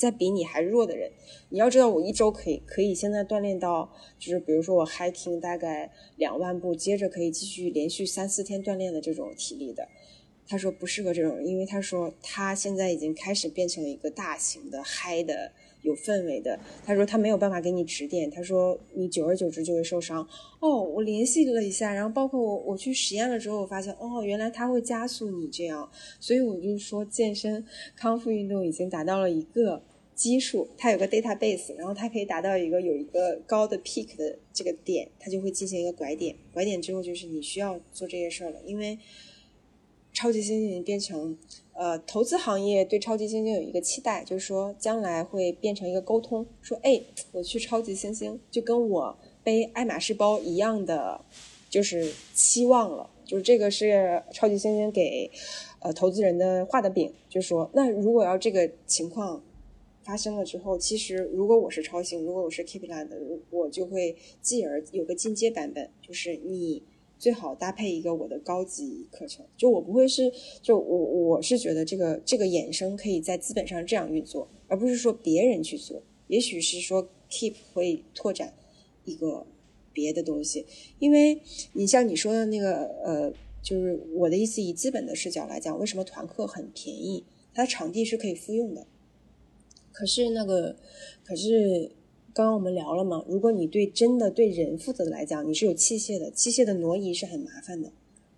[0.00, 1.12] 在比你还弱的人，
[1.50, 9.86] 你要知道，我一周可以可以现在锻炼到，就是比如说我 hiking 大概两万步，接着可以继续连续三四天锻炼的这种体力的。
[10.48, 16.58] 他说不适合这种人，因为他说他现在已经开始变成了一个大型的嗨的有氛围的。
[16.84, 20.26] 他说他没有办法给你指点，他说你久而久之就会受伤。
[20.60, 29.82] 哦，我联系了一下，然后包括我我去实验了之后，我发现哦，原来他会加速你这样，所以我就说健身康复运动已经达到了一个。
[30.20, 38.98] 基数，它有个 database，然后它可以达到一个有一个高的 peak 的这个点，它就会进行一个拐点，拐点之后就是你需要做这些事儿了，因为
[40.12, 41.38] 超级猩猩变成，
[41.72, 47.00] 呃，投资行业对超级猩猩有一个期待，就是说将来会变成一个沟通，说，哎，
[47.32, 51.18] 我去超级猩猩就跟我背爱马仕包一样的，
[51.70, 55.30] 就是期望了，就是这个是超级猩猩给，
[55.78, 59.42] 呃，投资人的画的饼，就说，那如果要这个情况。
[60.10, 63.06] 发生了之后，其实如果我是超星，如果我是 Keepland，
[63.48, 66.82] 我就会继而有个进阶版本，就是你
[67.16, 69.46] 最好搭配一个我的高级课程。
[69.56, 76.02] 就我不会是，就我我是觉得这个这个衍生可以在资本上这样运作，而不是说别人去做。
[76.26, 78.52] 也许是说 Keep 会拓展
[79.04, 79.46] 一个
[79.92, 80.66] 别的东西，
[80.98, 81.40] 因为
[81.74, 87.22] 你像你说的那个呃，就是我的意思，以资本的视角来讲，为什么团课很便宜？
[87.54, 88.88] 它的场地是可以复用的。
[89.92, 90.76] 可是那个，
[91.24, 91.90] 可是
[92.32, 93.24] 刚刚我们聊了嘛？
[93.28, 97.90] 如果你对真的对人负责的来讲，你是有器械的，器械的挪移是很麻烦的。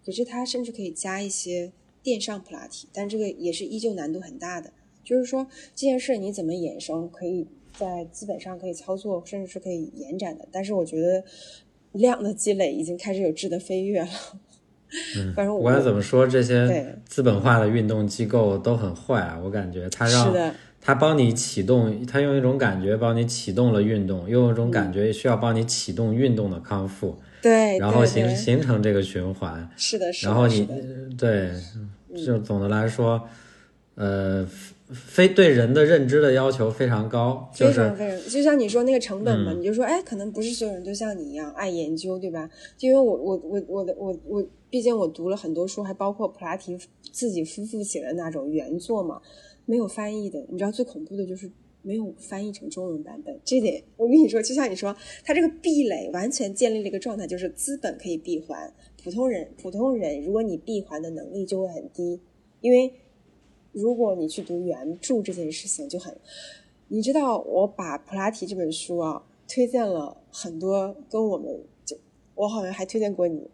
[0.04, 1.70] 可是它甚至可以加一些
[2.02, 4.72] 电上普拉提，但这个也是依旧难度很大的。
[5.04, 10.48] 就是说这件事你怎么衍生，可以在资本上可以操作，甚至是可以延展的。
[10.50, 11.22] 但是我觉得
[11.92, 14.08] 量的积累已经开始有质的飞跃了。
[15.16, 19.40] 嗯，反正我管怎么说，这些资本化的运动机构都很坏啊！
[19.44, 20.34] 我感觉它让。
[20.84, 29.70] 他帮你启动，他用一种感觉帮你启动了运动，用一种感觉需要帮你启动运动的康复，对，然后形形成这个循环。
[29.76, 30.32] 是的，是的。
[30.32, 30.68] 然后你
[31.16, 31.52] 对，
[32.26, 33.22] 就总的来说，
[33.94, 34.44] 呃，
[34.90, 38.28] 非对人的认知的要求非常高，非常非常。
[38.28, 42.50] 就像你说那个成本嘛，你就说，哎，可能不是所有人都像你一样爱研究，对吧？
[42.76, 46.76] 就因为我我我我的我我，毕竟我读了很多书，还包括普拉提
[47.12, 49.20] 自己夫妇写的那种原作嘛。
[49.64, 51.50] 没有翻译的，你知道最恐怖的就是
[51.82, 53.40] 没有翻译成中文版本。
[53.44, 54.94] 这点我跟你说，就像你说，
[55.24, 58.72] 它这个壁垒完全建立了一个状态，就是资本可以闭环，
[59.02, 62.20] 普通人普通人如果你闭环的能力就会很低，
[62.60, 62.92] 因为
[63.72, 66.16] 如果你去读原著这件事情就很，
[66.88, 71.96] 你知道我把普拉提这本书啊推荐了很多，跟我们就
[72.34, 73.48] 我好像还推荐过你。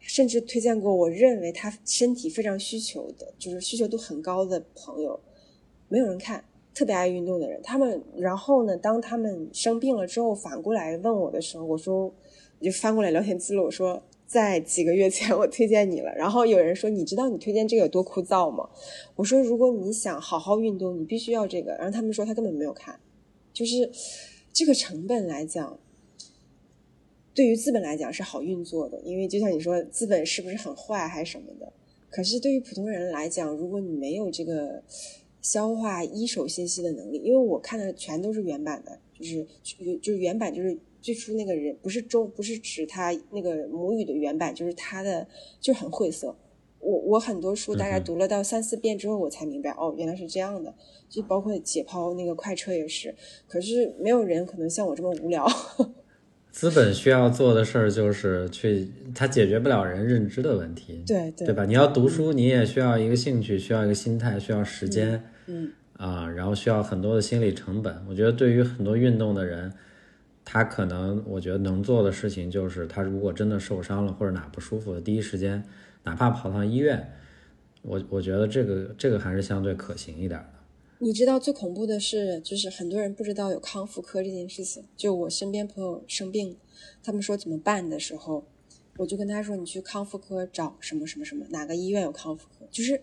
[0.00, 5.20] 甚至推荐过我认为他身体非常需求的，就是需求度很高的朋友，
[5.88, 6.44] 没有人看。
[6.74, 12.14] 特别爱运动的人，他们然后呢，当他们生病了之后，反过来问我的时候，我说
[12.60, 18.68] 你就翻过来聊天记录，我说在几个月前我推荐你了，然后有人说你知道你推荐这个有多枯燥吗？
[19.16, 23.00] 我说如果你想好好运动，你必须要这个，然后他们说他根本没有看，
[23.52, 23.90] 就是
[24.52, 25.80] 这个成本来讲。
[27.34, 31.72] 对于资本来讲是好运作的，因为就像你说，资本是不是很坏还是什么的？
[32.08, 34.82] 可是对于普通人来讲，如果你没有这个
[35.48, 39.46] 消化一手信息的能力，因为我看的全都是原版的，就是
[40.02, 45.26] 就是原版就是最初那个人不是中不是指他那个母语的原版，就是他的
[45.58, 46.36] 就很晦涩。
[46.80, 50.74] 我我很多书大概读了到三四遍之后，我才明白哦，原来是这样的。
[51.08, 53.14] 就包括解剖那个快车也是，
[53.48, 55.48] 可是没有人可能像我这么无聊。
[56.52, 61.64] 资本需要做的事儿就是去，它解决不了人认知的问题，对对吧？
[61.64, 65.22] 你要读书，你也需要一个兴趣，需要一个心态，需要时间，嗯
[65.94, 68.04] 啊，然后需要很多的心理成本。
[68.08, 69.72] 我觉得对于很多运动的人，
[70.44, 75.64] 他可能我觉得能做的事情就是，他如果真的受伤了或者哪不舒服的，第一时间
[76.04, 77.12] 哪怕跑趟医院，
[77.82, 80.46] 我我觉得这个这个还是相对可行一点的。
[81.00, 84.84] 你知道最恐怖的是，就是很多人不知道有康复科这件事情。
[84.96, 86.56] 就我身边朋友生病，
[87.04, 88.44] 他们说怎么办的时候，
[88.96, 93.00] 我就跟他说：“你去康复科找什么什么什么，哪个医院有康复科？”就是，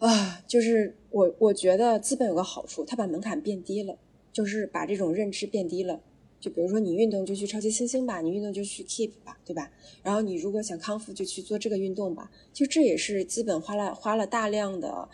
[0.00, 3.96] 啊，就是我我觉得资本有个好处，它把门槛变低了，
[4.32, 6.00] 就是把这种认知变低了。
[6.40, 9.70] 就比如说你运动就去超级猩猩吧，你运动就去 Keep 吧，对吧？
[10.02, 12.30] 然后你如果想康复就去做这个运动吧。
[12.52, 15.08] 就这也是资本花了花了大量的。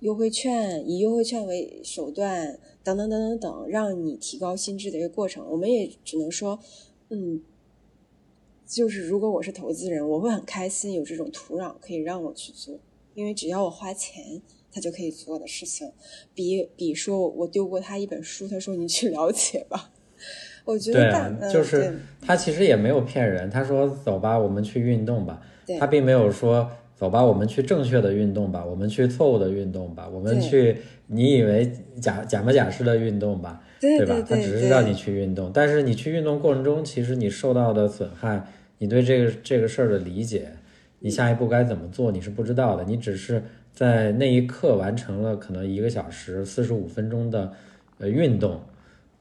[0.00, 5.44] 优惠券以优惠券为手段，等等等等等，让你提高心智的一个过程。
[5.50, 6.60] 我们也只能说，
[7.08, 7.42] 嗯，
[8.64, 12.78] 就是如果我是投资人，我会很开心有这种土壤可以让我去做，
[13.18, 14.40] 因为只要我花钱，
[14.70, 15.90] 他就可以做的事情，
[16.34, 19.90] 比比说我丢过他一本书，他说你去了解吧。
[20.64, 25.42] 我觉得对，就是他其实也没有骗人，他说走吧，我们去运动吧，
[25.80, 26.70] 他并没有说。
[26.94, 34.20] 走吧，我们去正确的运动吧，我们去错误的运动吧，我们去你以为假假模假式的运动吧，对吧？
[34.28, 38.44] 他只是让你去运动，但是你去运动过程中，其实你受到的损害，
[38.78, 40.50] 你对这个这个事儿的理解，
[41.00, 42.84] 你下一步该怎么做，你是不知道的。
[42.84, 43.42] 你只是
[43.72, 47.52] 在那一刻完成了可能一个小时四十五分钟的
[47.98, 48.60] 呃运动，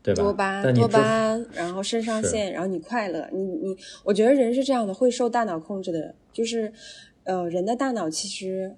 [0.01, 0.23] 对吧？
[0.23, 6.73] 多巴胺，多巴胺，然后肾上腺，然后你快乐，你你，我觉得人是这样的，会受大脑控制的，就是。
[7.29, 8.77] 呃，人的大脑其实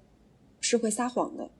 [0.60, 1.50] 是会撒谎的，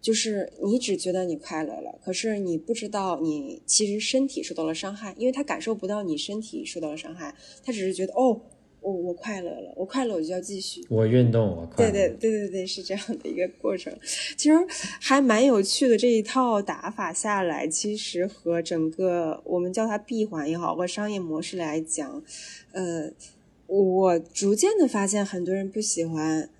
[0.00, 8.40] 就是你只觉得你快乐了，可是你不知道你其实身体受到了伤害，因为他感受不到你身体受到了伤害，他只是觉得哦，
[8.80, 13.96] 我我快乐了，我快乐我就要继续，我运动我快乐，对对对对对，是这样的一个过程，
[14.36, 14.56] 其实
[15.00, 22.22] 还蛮有趣的这一套打法下来，其实和整个我们叫它闭环也好，或商业模式来讲，
[22.72, 23.10] 呃。
[23.72, 26.50] 我逐渐的发现，很多人不喜欢，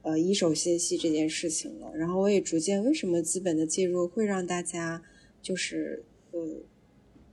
[0.00, 1.92] 呃，一手信息这件事情了。
[1.94, 5.02] 然后我也逐渐，为什么资本的介入会让大家，
[5.42, 6.62] 就是，呃，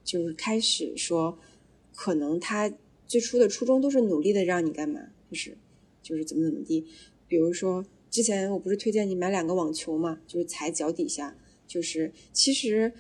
[0.04, 1.38] 就是开始说，
[1.96, 2.70] 可能他
[3.08, 5.00] 最初的初衷都是努力的让你干嘛，
[5.32, 5.58] 就是，
[6.04, 6.86] 就是怎么怎么地。
[7.28, 11.36] 比如说，之前我不是推荐你买两个网球嘛，就是踩脚底下，
[11.66, 12.94] 就是其实，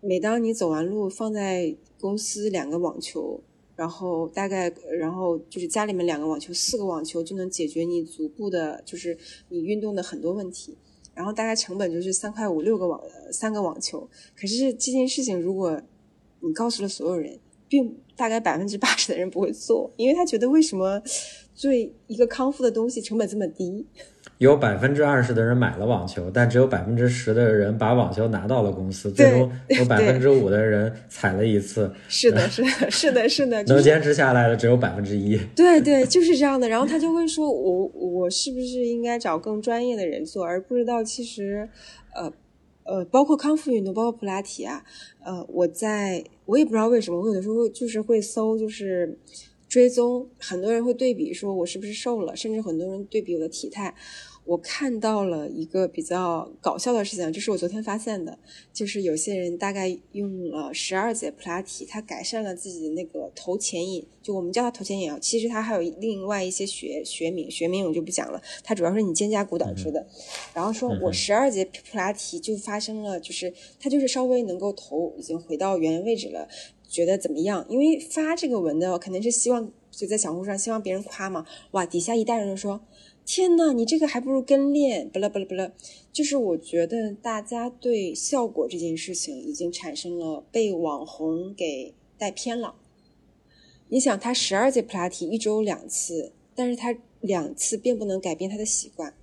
[0.00, 3.42] 每当你走完路放在公司两个网球。
[3.74, 9.16] 然后大概，然后就是家里面两个网球，四个网球就能解决你足部的，就是
[9.48, 10.76] 你运动的很多问题。
[11.14, 13.00] 然后大概成本就是三块五六个网，
[13.32, 14.08] 三个网球。
[14.36, 15.80] 可是这件事情，如果
[16.40, 17.40] 你告诉了所有人，
[17.72, 21.02] 并大概百分之八十的人不会做，因为他觉得为什么
[21.54, 23.86] 做一个康复的东西成本这么低？
[24.36, 29.10] 有百分之二十的人买了网球，但只有百分之十的人把网球拿到了公司。
[29.10, 31.90] 最终有百分之五的人踩了一次。
[32.08, 33.62] 是的，是的，是的，是的。
[33.62, 35.40] 能坚持下来的只有百分之一。
[35.56, 36.68] 对对，就是这样的。
[36.68, 41.66] 然后他就会说：“我我是不是应该找更专业的人做？”而不知道其实，
[42.14, 42.30] 呃
[42.84, 44.84] 呃，包括康复运动，包括普拉提啊，
[45.24, 49.18] 呃，我在我也不知道为什么，我有的时候就是会搜，就是
[49.72, 53.94] 追踪，很多人会对比，说我是不是瘦了，甚至很多人对比我的体态。
[54.44, 58.38] 我看到了一个比较搞笑的事情，就是我昨天发现的，
[58.70, 70.06] 就是有些人大概用了十二节普拉提，他改善了自己的那个头前引，就我们叫它头前引啊，其实它还有另外一些学学名，学名我就不讲了，它主要是你肩胛骨导致的。
[70.52, 73.50] 然后说我十二节普拉提就发生了，就是
[73.80, 76.46] 它就是稍微能够头已经回到原位置了，
[76.92, 77.64] 觉得怎么样？
[77.70, 82.82] 因为发这个文的肯定是希望就在小红书上希望别人夸嘛，哇，底下一代人就说。
[83.24, 85.72] 天呐，你这个还不如跟练，不了不了不了。
[86.12, 92.74] 就是我觉得大家对效果这件事情已经产生了被网红给带偏了。
[93.88, 99.14] 你想他十二节普拉提一周两次，但是他两次并不能改变他的习惯。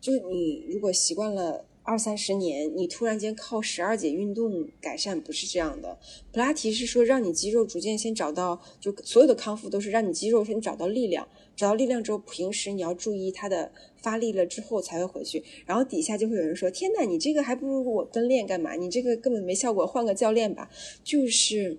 [0.00, 5.98] 就是你如果习惯了二三十年，你突然间靠十二节运动改善，不是这样的。
[6.32, 11.26] 普拉提是说让你肌肉逐渐先找到，就所有的康复都是让你肌肉先找到力量，
[11.56, 15.42] 找到力量之后，平时你要注意它的发力了之后才会回去。
[15.66, 18.74] 然后底下就会有人说：“天呐，你这个还不如我跟练干嘛？
[18.74, 20.70] 你这个根本没效果，换个教练吧。”
[21.02, 21.78] 就是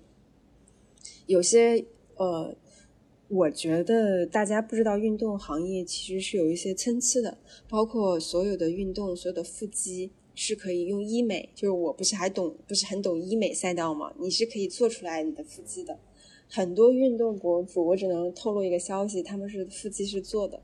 [1.26, 1.84] 有些
[2.16, 2.54] 呃。
[3.28, 14.12] 我觉得大家不知道，运动行业其实是有一些参差的，包括所有的运动，所有的腹肌是可以用医美，就是我不是还懂，不是很懂医美赛道吗？
[14.20, 15.98] 你是可以做出来你的腹肌的。
[16.48, 20.60] 很多运动博主，我只能透露一个消息，他们是腹肌是做的，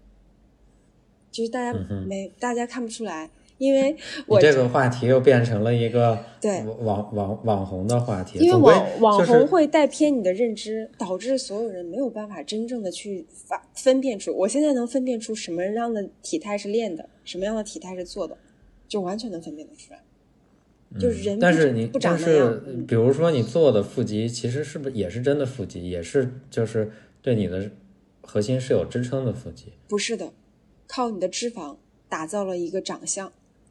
[1.32, 3.30] 就是大家没大家看不出来。
[3.60, 3.94] 因为
[4.26, 14.34] 我这个话题又变成了一个对网网网红的话题，因为网网红会带偏你的认知，导致所有人没有办法真正的去发分辨出。
[14.34, 18.38] 我现在能分辨出什么样的体态是练的，什么样的体态是做的，
[18.88, 20.00] 就完全能分辨得出来。
[20.98, 22.60] 就是人，但是你不长那样。
[22.88, 26.90] 比如说你做的腹肌，其实是不是也是真的腹肌，也是就是
[27.20, 27.70] 对你的
[28.22, 29.66] 核心是有支撑的腹肌？
[29.86, 30.32] 不是的，
[30.86, 31.76] 靠你的脂肪
[32.08, 33.30] 打造了一个长相。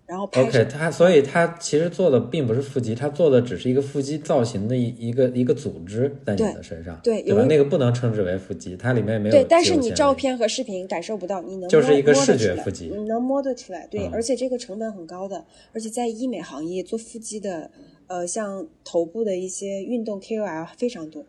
[0.10, 7.44] 然后 OK，他所以他其实做的并不是腹肌，他做的只是一个腹肌造型的一一个一个组织在你的身上，对对吧？
[7.44, 9.36] 那个不能称之为腹肌，它里面没有。
[9.36, 13.86] 对，但是你照片和视频感受不到，你能就是一个视觉腹肌，你能摸得出来。
[13.86, 17.70] 对，而且这个成本很高的，而且在医美行业做腹肌的，
[18.08, 21.24] 呃，像头部的一些运动 KOL 非常多。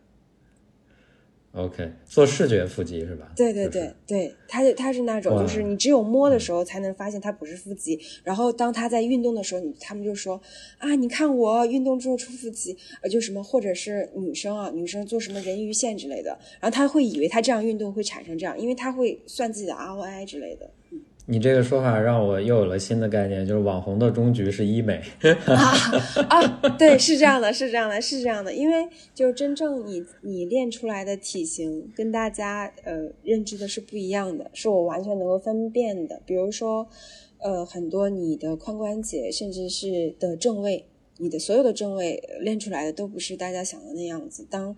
[1.52, 3.32] OK，做视觉腹肌是吧？
[3.34, 7.98] 对对对对，他他是那种，就是你只有摸的时候才能发现它不是腹肌。
[8.22, 10.40] 然后当他在运动的时候，你他们就说
[10.78, 20.70] 啊，你看我运动之后出腹肌，呃，就什么，或者是女生啊，女生做什么人鱼线之类的，然后他会以为他这样运动会产生这样，因为他会算自己的 ROI 之类的。
[21.26, 25.00] 你这个说法让我又有了新的概念，就是网红的终局是医美
[25.46, 25.54] 啊
[26.28, 26.68] 啊！
[26.76, 28.52] 对，是这样的，是这样的，是这样的。
[28.52, 36.20] 因为就真正你你练出来的体型跟大家呃认知的是不一样的，是我完全能够分辨的。
[36.26, 36.88] 比如说
[37.38, 40.86] 呃，很多你的髋关节甚至是的正位，
[41.18, 44.44] 你的所有的正位练出来的都不是大家想的那样子。
[44.50, 44.74] 当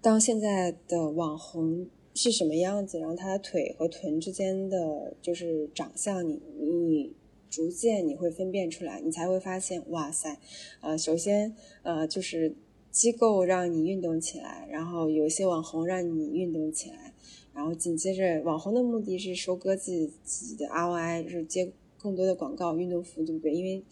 [0.00, 1.88] 当现在的网红。
[2.14, 2.98] 是什么样子？
[2.98, 7.12] 然后他的腿和臀之间的就是长相，你你
[7.50, 10.38] 逐渐你会分辨出来，你才会发现，哇塞，
[10.80, 12.54] 呃，首先呃就是
[12.90, 17.14] 机构让你运动起来，然后有一些网红让你运动起来，
[17.54, 23.52] 然后紧接着网红的目的是收割自己自己的 ROI，就是接更多的广告运动服，对不对？
[23.52, 23.82] 因为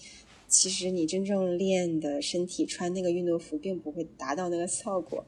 [0.50, 5.24] 其实你真正练的身体穿那个运动服，并不会达到那个效果。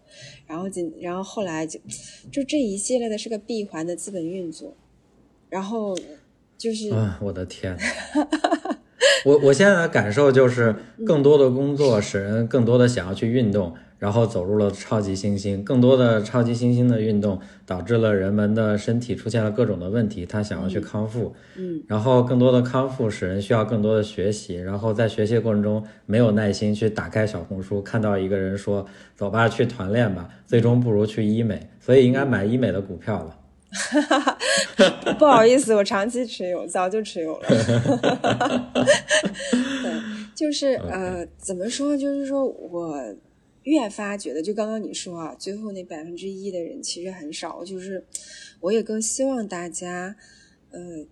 [0.46, 1.80] 然后紧，然后后来就，
[2.30, 4.76] 就这一系列的是个闭环的资本运作。
[5.48, 5.96] 然后
[6.58, 7.78] 就是，啊，我的天！
[9.24, 10.74] 我我现在的感受就是，
[11.06, 13.74] 更多的工作使人更多的想要去运动。
[14.02, 28.84] 然后走入了超级新星，更多的超级新星的运动导致了人们的身体出现了各种的问题，他想要去康复，嗯，然后更多的康复使人需要更多的学习，然后在学习过程中没有耐心去打开小红书，看到一个人说
[29.14, 33.38] 走吧去团练吧，最终不如去医美，所以应该买医美的股票了。
[35.16, 37.46] 不好意思，我长期持有，早就持有了。
[38.74, 39.92] 对，
[40.34, 41.96] 就是 呃，怎么说？
[41.96, 42.98] 就是说我。
[43.64, 47.64] 越发觉得，就刚刚你说啊，最后那百分之一的人其实很少。
[47.64, 48.04] 就是，
[48.60, 50.16] 我也更希望大家，
[50.70, 51.06] 呃。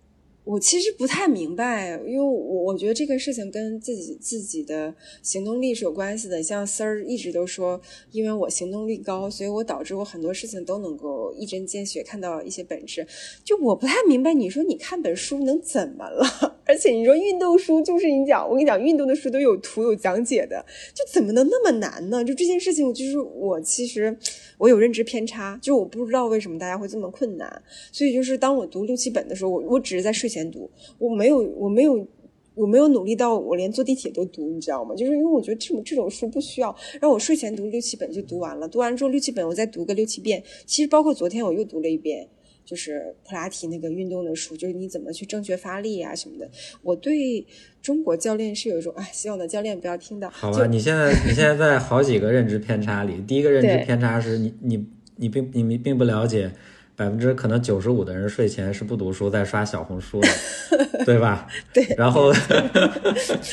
[0.44, 6.42] 我其实不太明白，因为我我觉得这个事情跟自己自己的行动力是有关系的。
[6.42, 7.80] 像丝儿一直都说，
[8.10, 13.06] 因为我行动力高，所以我导致我很多事情都能够一针见血看到一些本质。
[13.44, 16.26] 就我不太明白，你说你看本书能怎么了？
[16.64, 20.64] 而且你说运动书就是你讲，我跟你讲，运动的书都有图有讲解的，
[20.94, 22.24] 就怎么能那么难呢？
[22.24, 24.16] 就这件事情，就是我其实。
[24.58, 32.06] 我有认知偏差，就我不知道为什么大家会这么困难，所以就是当我读六七本的时候，我我只是在睡前读，我没有我没有
[32.54, 34.94] 我没有努力到我连坐地铁都读，你知道吗？
[34.94, 42.28] 就是因为我觉得这种这种书不需要让我睡前读六七本就读完了，读完之后六七本我再读个六七遍，其实包括昨天我又读了一遍。
[42.62, 46.48] 就是普拉提那个运动的书，就是你怎么去正确发力啊什么的。
[46.82, 47.44] 我对
[47.82, 50.30] 中国教练是有一种，哎，希望的教练不要听到。
[50.30, 56.52] 好吧，你现在你现在在好几个认知偏差里，第一个认知偏差是你你你并你并不了解
[57.00, 60.28] 百分之可能九十五的人睡前是不读书，在刷小红书的，
[61.06, 61.48] 对吧？
[61.72, 61.82] 对。
[61.96, 62.30] 然后，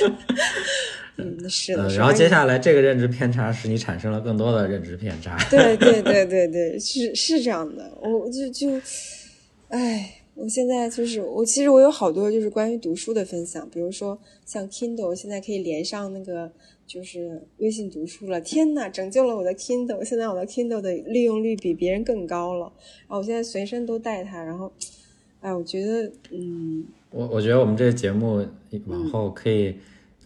[1.16, 1.88] 嗯，是的。
[1.95, 5.38] 然后接下来这个认知偏差使你产生了更多的认知偏差。
[5.50, 7.89] 对对对对对，是是这样的。
[8.02, 8.68] 我就就，
[9.70, 16.52] 哎，我现在就是我，其实我有好多就是关于读书的分享，比如说像 Kindle，现在可以连上那个
[16.88, 18.42] 就是微信读书了。
[18.42, 20.04] 天呐，拯救了我的 Kindle！
[20.04, 22.72] 现在我的 Kindle 的利用率比别人更高了。
[23.02, 24.72] 然后我现在随身都带它，然后，
[25.42, 28.44] 哎，我觉得，嗯，我我觉得我们这个节目
[28.88, 29.76] 往后可以。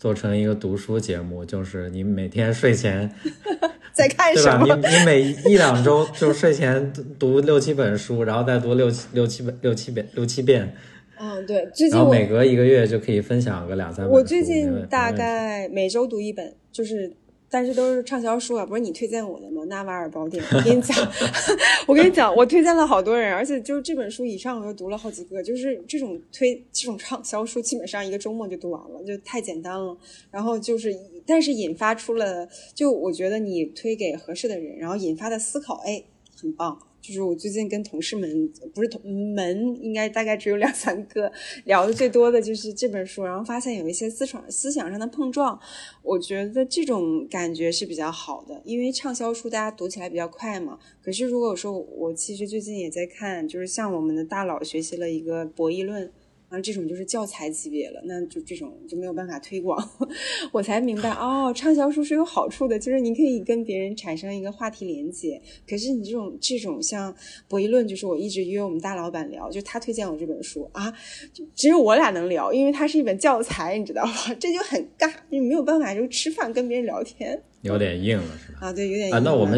[0.02, 3.08] 做成一个读书节目，就是你每天睡前
[3.94, 4.66] 在看什么？
[4.66, 4.90] 对吧？
[4.90, 10.76] 你你每一两周就睡前读六七本书，然后再读六七六七本六七遍六七遍。
[11.22, 11.66] 嗯，对。
[11.74, 14.12] 最近然后每隔一个月就可以分享个两三本。
[14.14, 17.14] 我最近大概每周读一本，就是。
[17.54, 19.62] 但是都是畅销书啊，不是你推荐我的吗？
[19.66, 20.96] 《纳瓦尔宝典》，我跟你讲，
[21.86, 29.98] 我跟你讲，我推荐了好多人，而且就是这本书以上我又读了好几个，就是这种推这种畅销书，基本上一个周末就读完了，就太简单了。
[30.32, 30.96] 然后就是，
[31.26, 36.02] 但是引发出了，就我觉得你推给合适的人，然后引发的思考，哎，
[36.42, 36.80] 很棒。
[37.02, 39.02] 就是我最近跟同事们，不是同
[39.34, 41.32] 门，应该大概只有两三个
[41.66, 45.60] 聊的最多的就是这本书，然后发现有一些思想思想上的碰撞，
[46.04, 50.78] 我觉得这种感觉是比较好的，因为畅销书大家读起来比较快嘛。
[51.04, 56.12] 可是如果说我其实最近也在看，就是向我们的大佬学习了一个博弈论。
[56.52, 59.82] 然后这种就是教材级别了，那就这种就没有办法推广。
[60.52, 65.42] 我才明白哦，畅销书是有好处的，就是你可以跟别人产生一个话题连接。
[65.66, 67.16] 可是你这种这种像
[67.48, 70.94] 博弈论，就是我一直约我们大老板聊，就他推荐我这本书啊，
[71.32, 74.12] 就只有我俩能聊，因为它是一本教材，你知道吧？
[74.38, 77.42] 这就很尬，你没有办法就吃饭跟别人聊天。
[77.62, 78.68] 有点硬了，是吧？
[78.68, 79.16] 啊，对，有点硬。
[79.16, 79.58] 啊，那我们。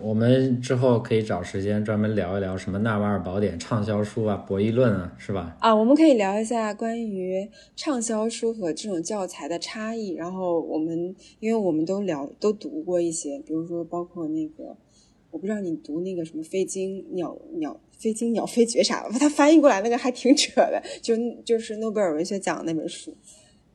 [0.00, 5.56] 我们之后可以找时间专门聊一聊什么《纳瓦尔宝典》畅销书啊，博弈论啊，是吧？
[5.60, 10.10] 啊，我们可以聊一下关于畅销书和这种教材的差异。
[10.10, 14.76] 然后我们，因为我们都聊都读过一些，比如说包括那个，
[15.30, 19.16] 我不知道你读那个什么《飞经鸟鸟飞经鸟飞绝》啥吧？
[19.18, 21.14] 它翻译过来那个还挺扯的，就
[21.44, 23.16] 就是诺贝尔文学奖那本书。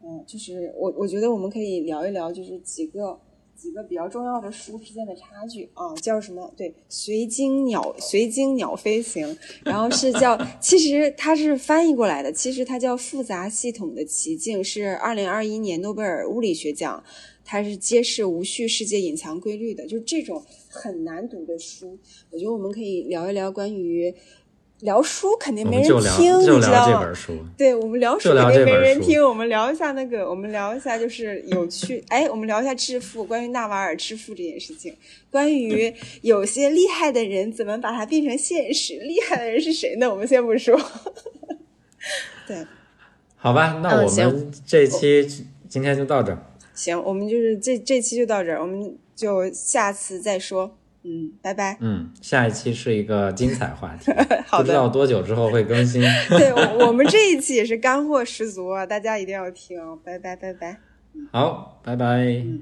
[0.04, 3.20] 嗯，就是我我觉得我们可以聊一聊，就是几个。
[3.56, 6.54] 几个比较重要的书之间的差距啊，叫什么？
[6.58, 17.04] 对，随经鸟随经鸟飞行，然后是叫，其实它是翻译过来的，其实它叫复杂系统的奇境，是二零二一年诺贝尔物理学奖，
[17.44, 21.98] 它是揭示无序世界隐藏规律的，就这种很难读的书，
[22.32, 24.14] 我觉得我们可以聊一聊关于。
[24.86, 25.84] 聊书肯定没人
[26.16, 27.14] 听，你知道吗？
[27.58, 29.22] 对我们聊书肯定没人听。
[29.22, 32.02] 我们聊一下那个，我们聊一下就是有趣。
[32.08, 34.96] 哎，我们聊一下致富，关于纳瓦尔致富这件事情，
[35.32, 38.98] 关于有些厉害的人怎么把它变成现实。
[39.00, 40.10] 厉害的人是谁呢？
[40.10, 40.80] 我们先不说。
[42.48, 42.66] 对，
[43.36, 46.38] 好吧，那我们这期今天就到这。
[46.76, 50.78] 行，我们就是这这期就到这儿，我们就下次再说。
[51.08, 51.78] 嗯，拜拜。
[51.82, 54.12] 嗯，下一期是一个精彩话题，
[54.58, 56.02] 不知道多久之后会更新。
[56.30, 56.52] 对，
[56.84, 59.78] 我们这一期也是干货十足啊，大家一定要听。
[60.04, 60.78] 拜拜，拜拜。
[61.32, 62.06] 好，拜拜。
[62.26, 62.60] 嗯。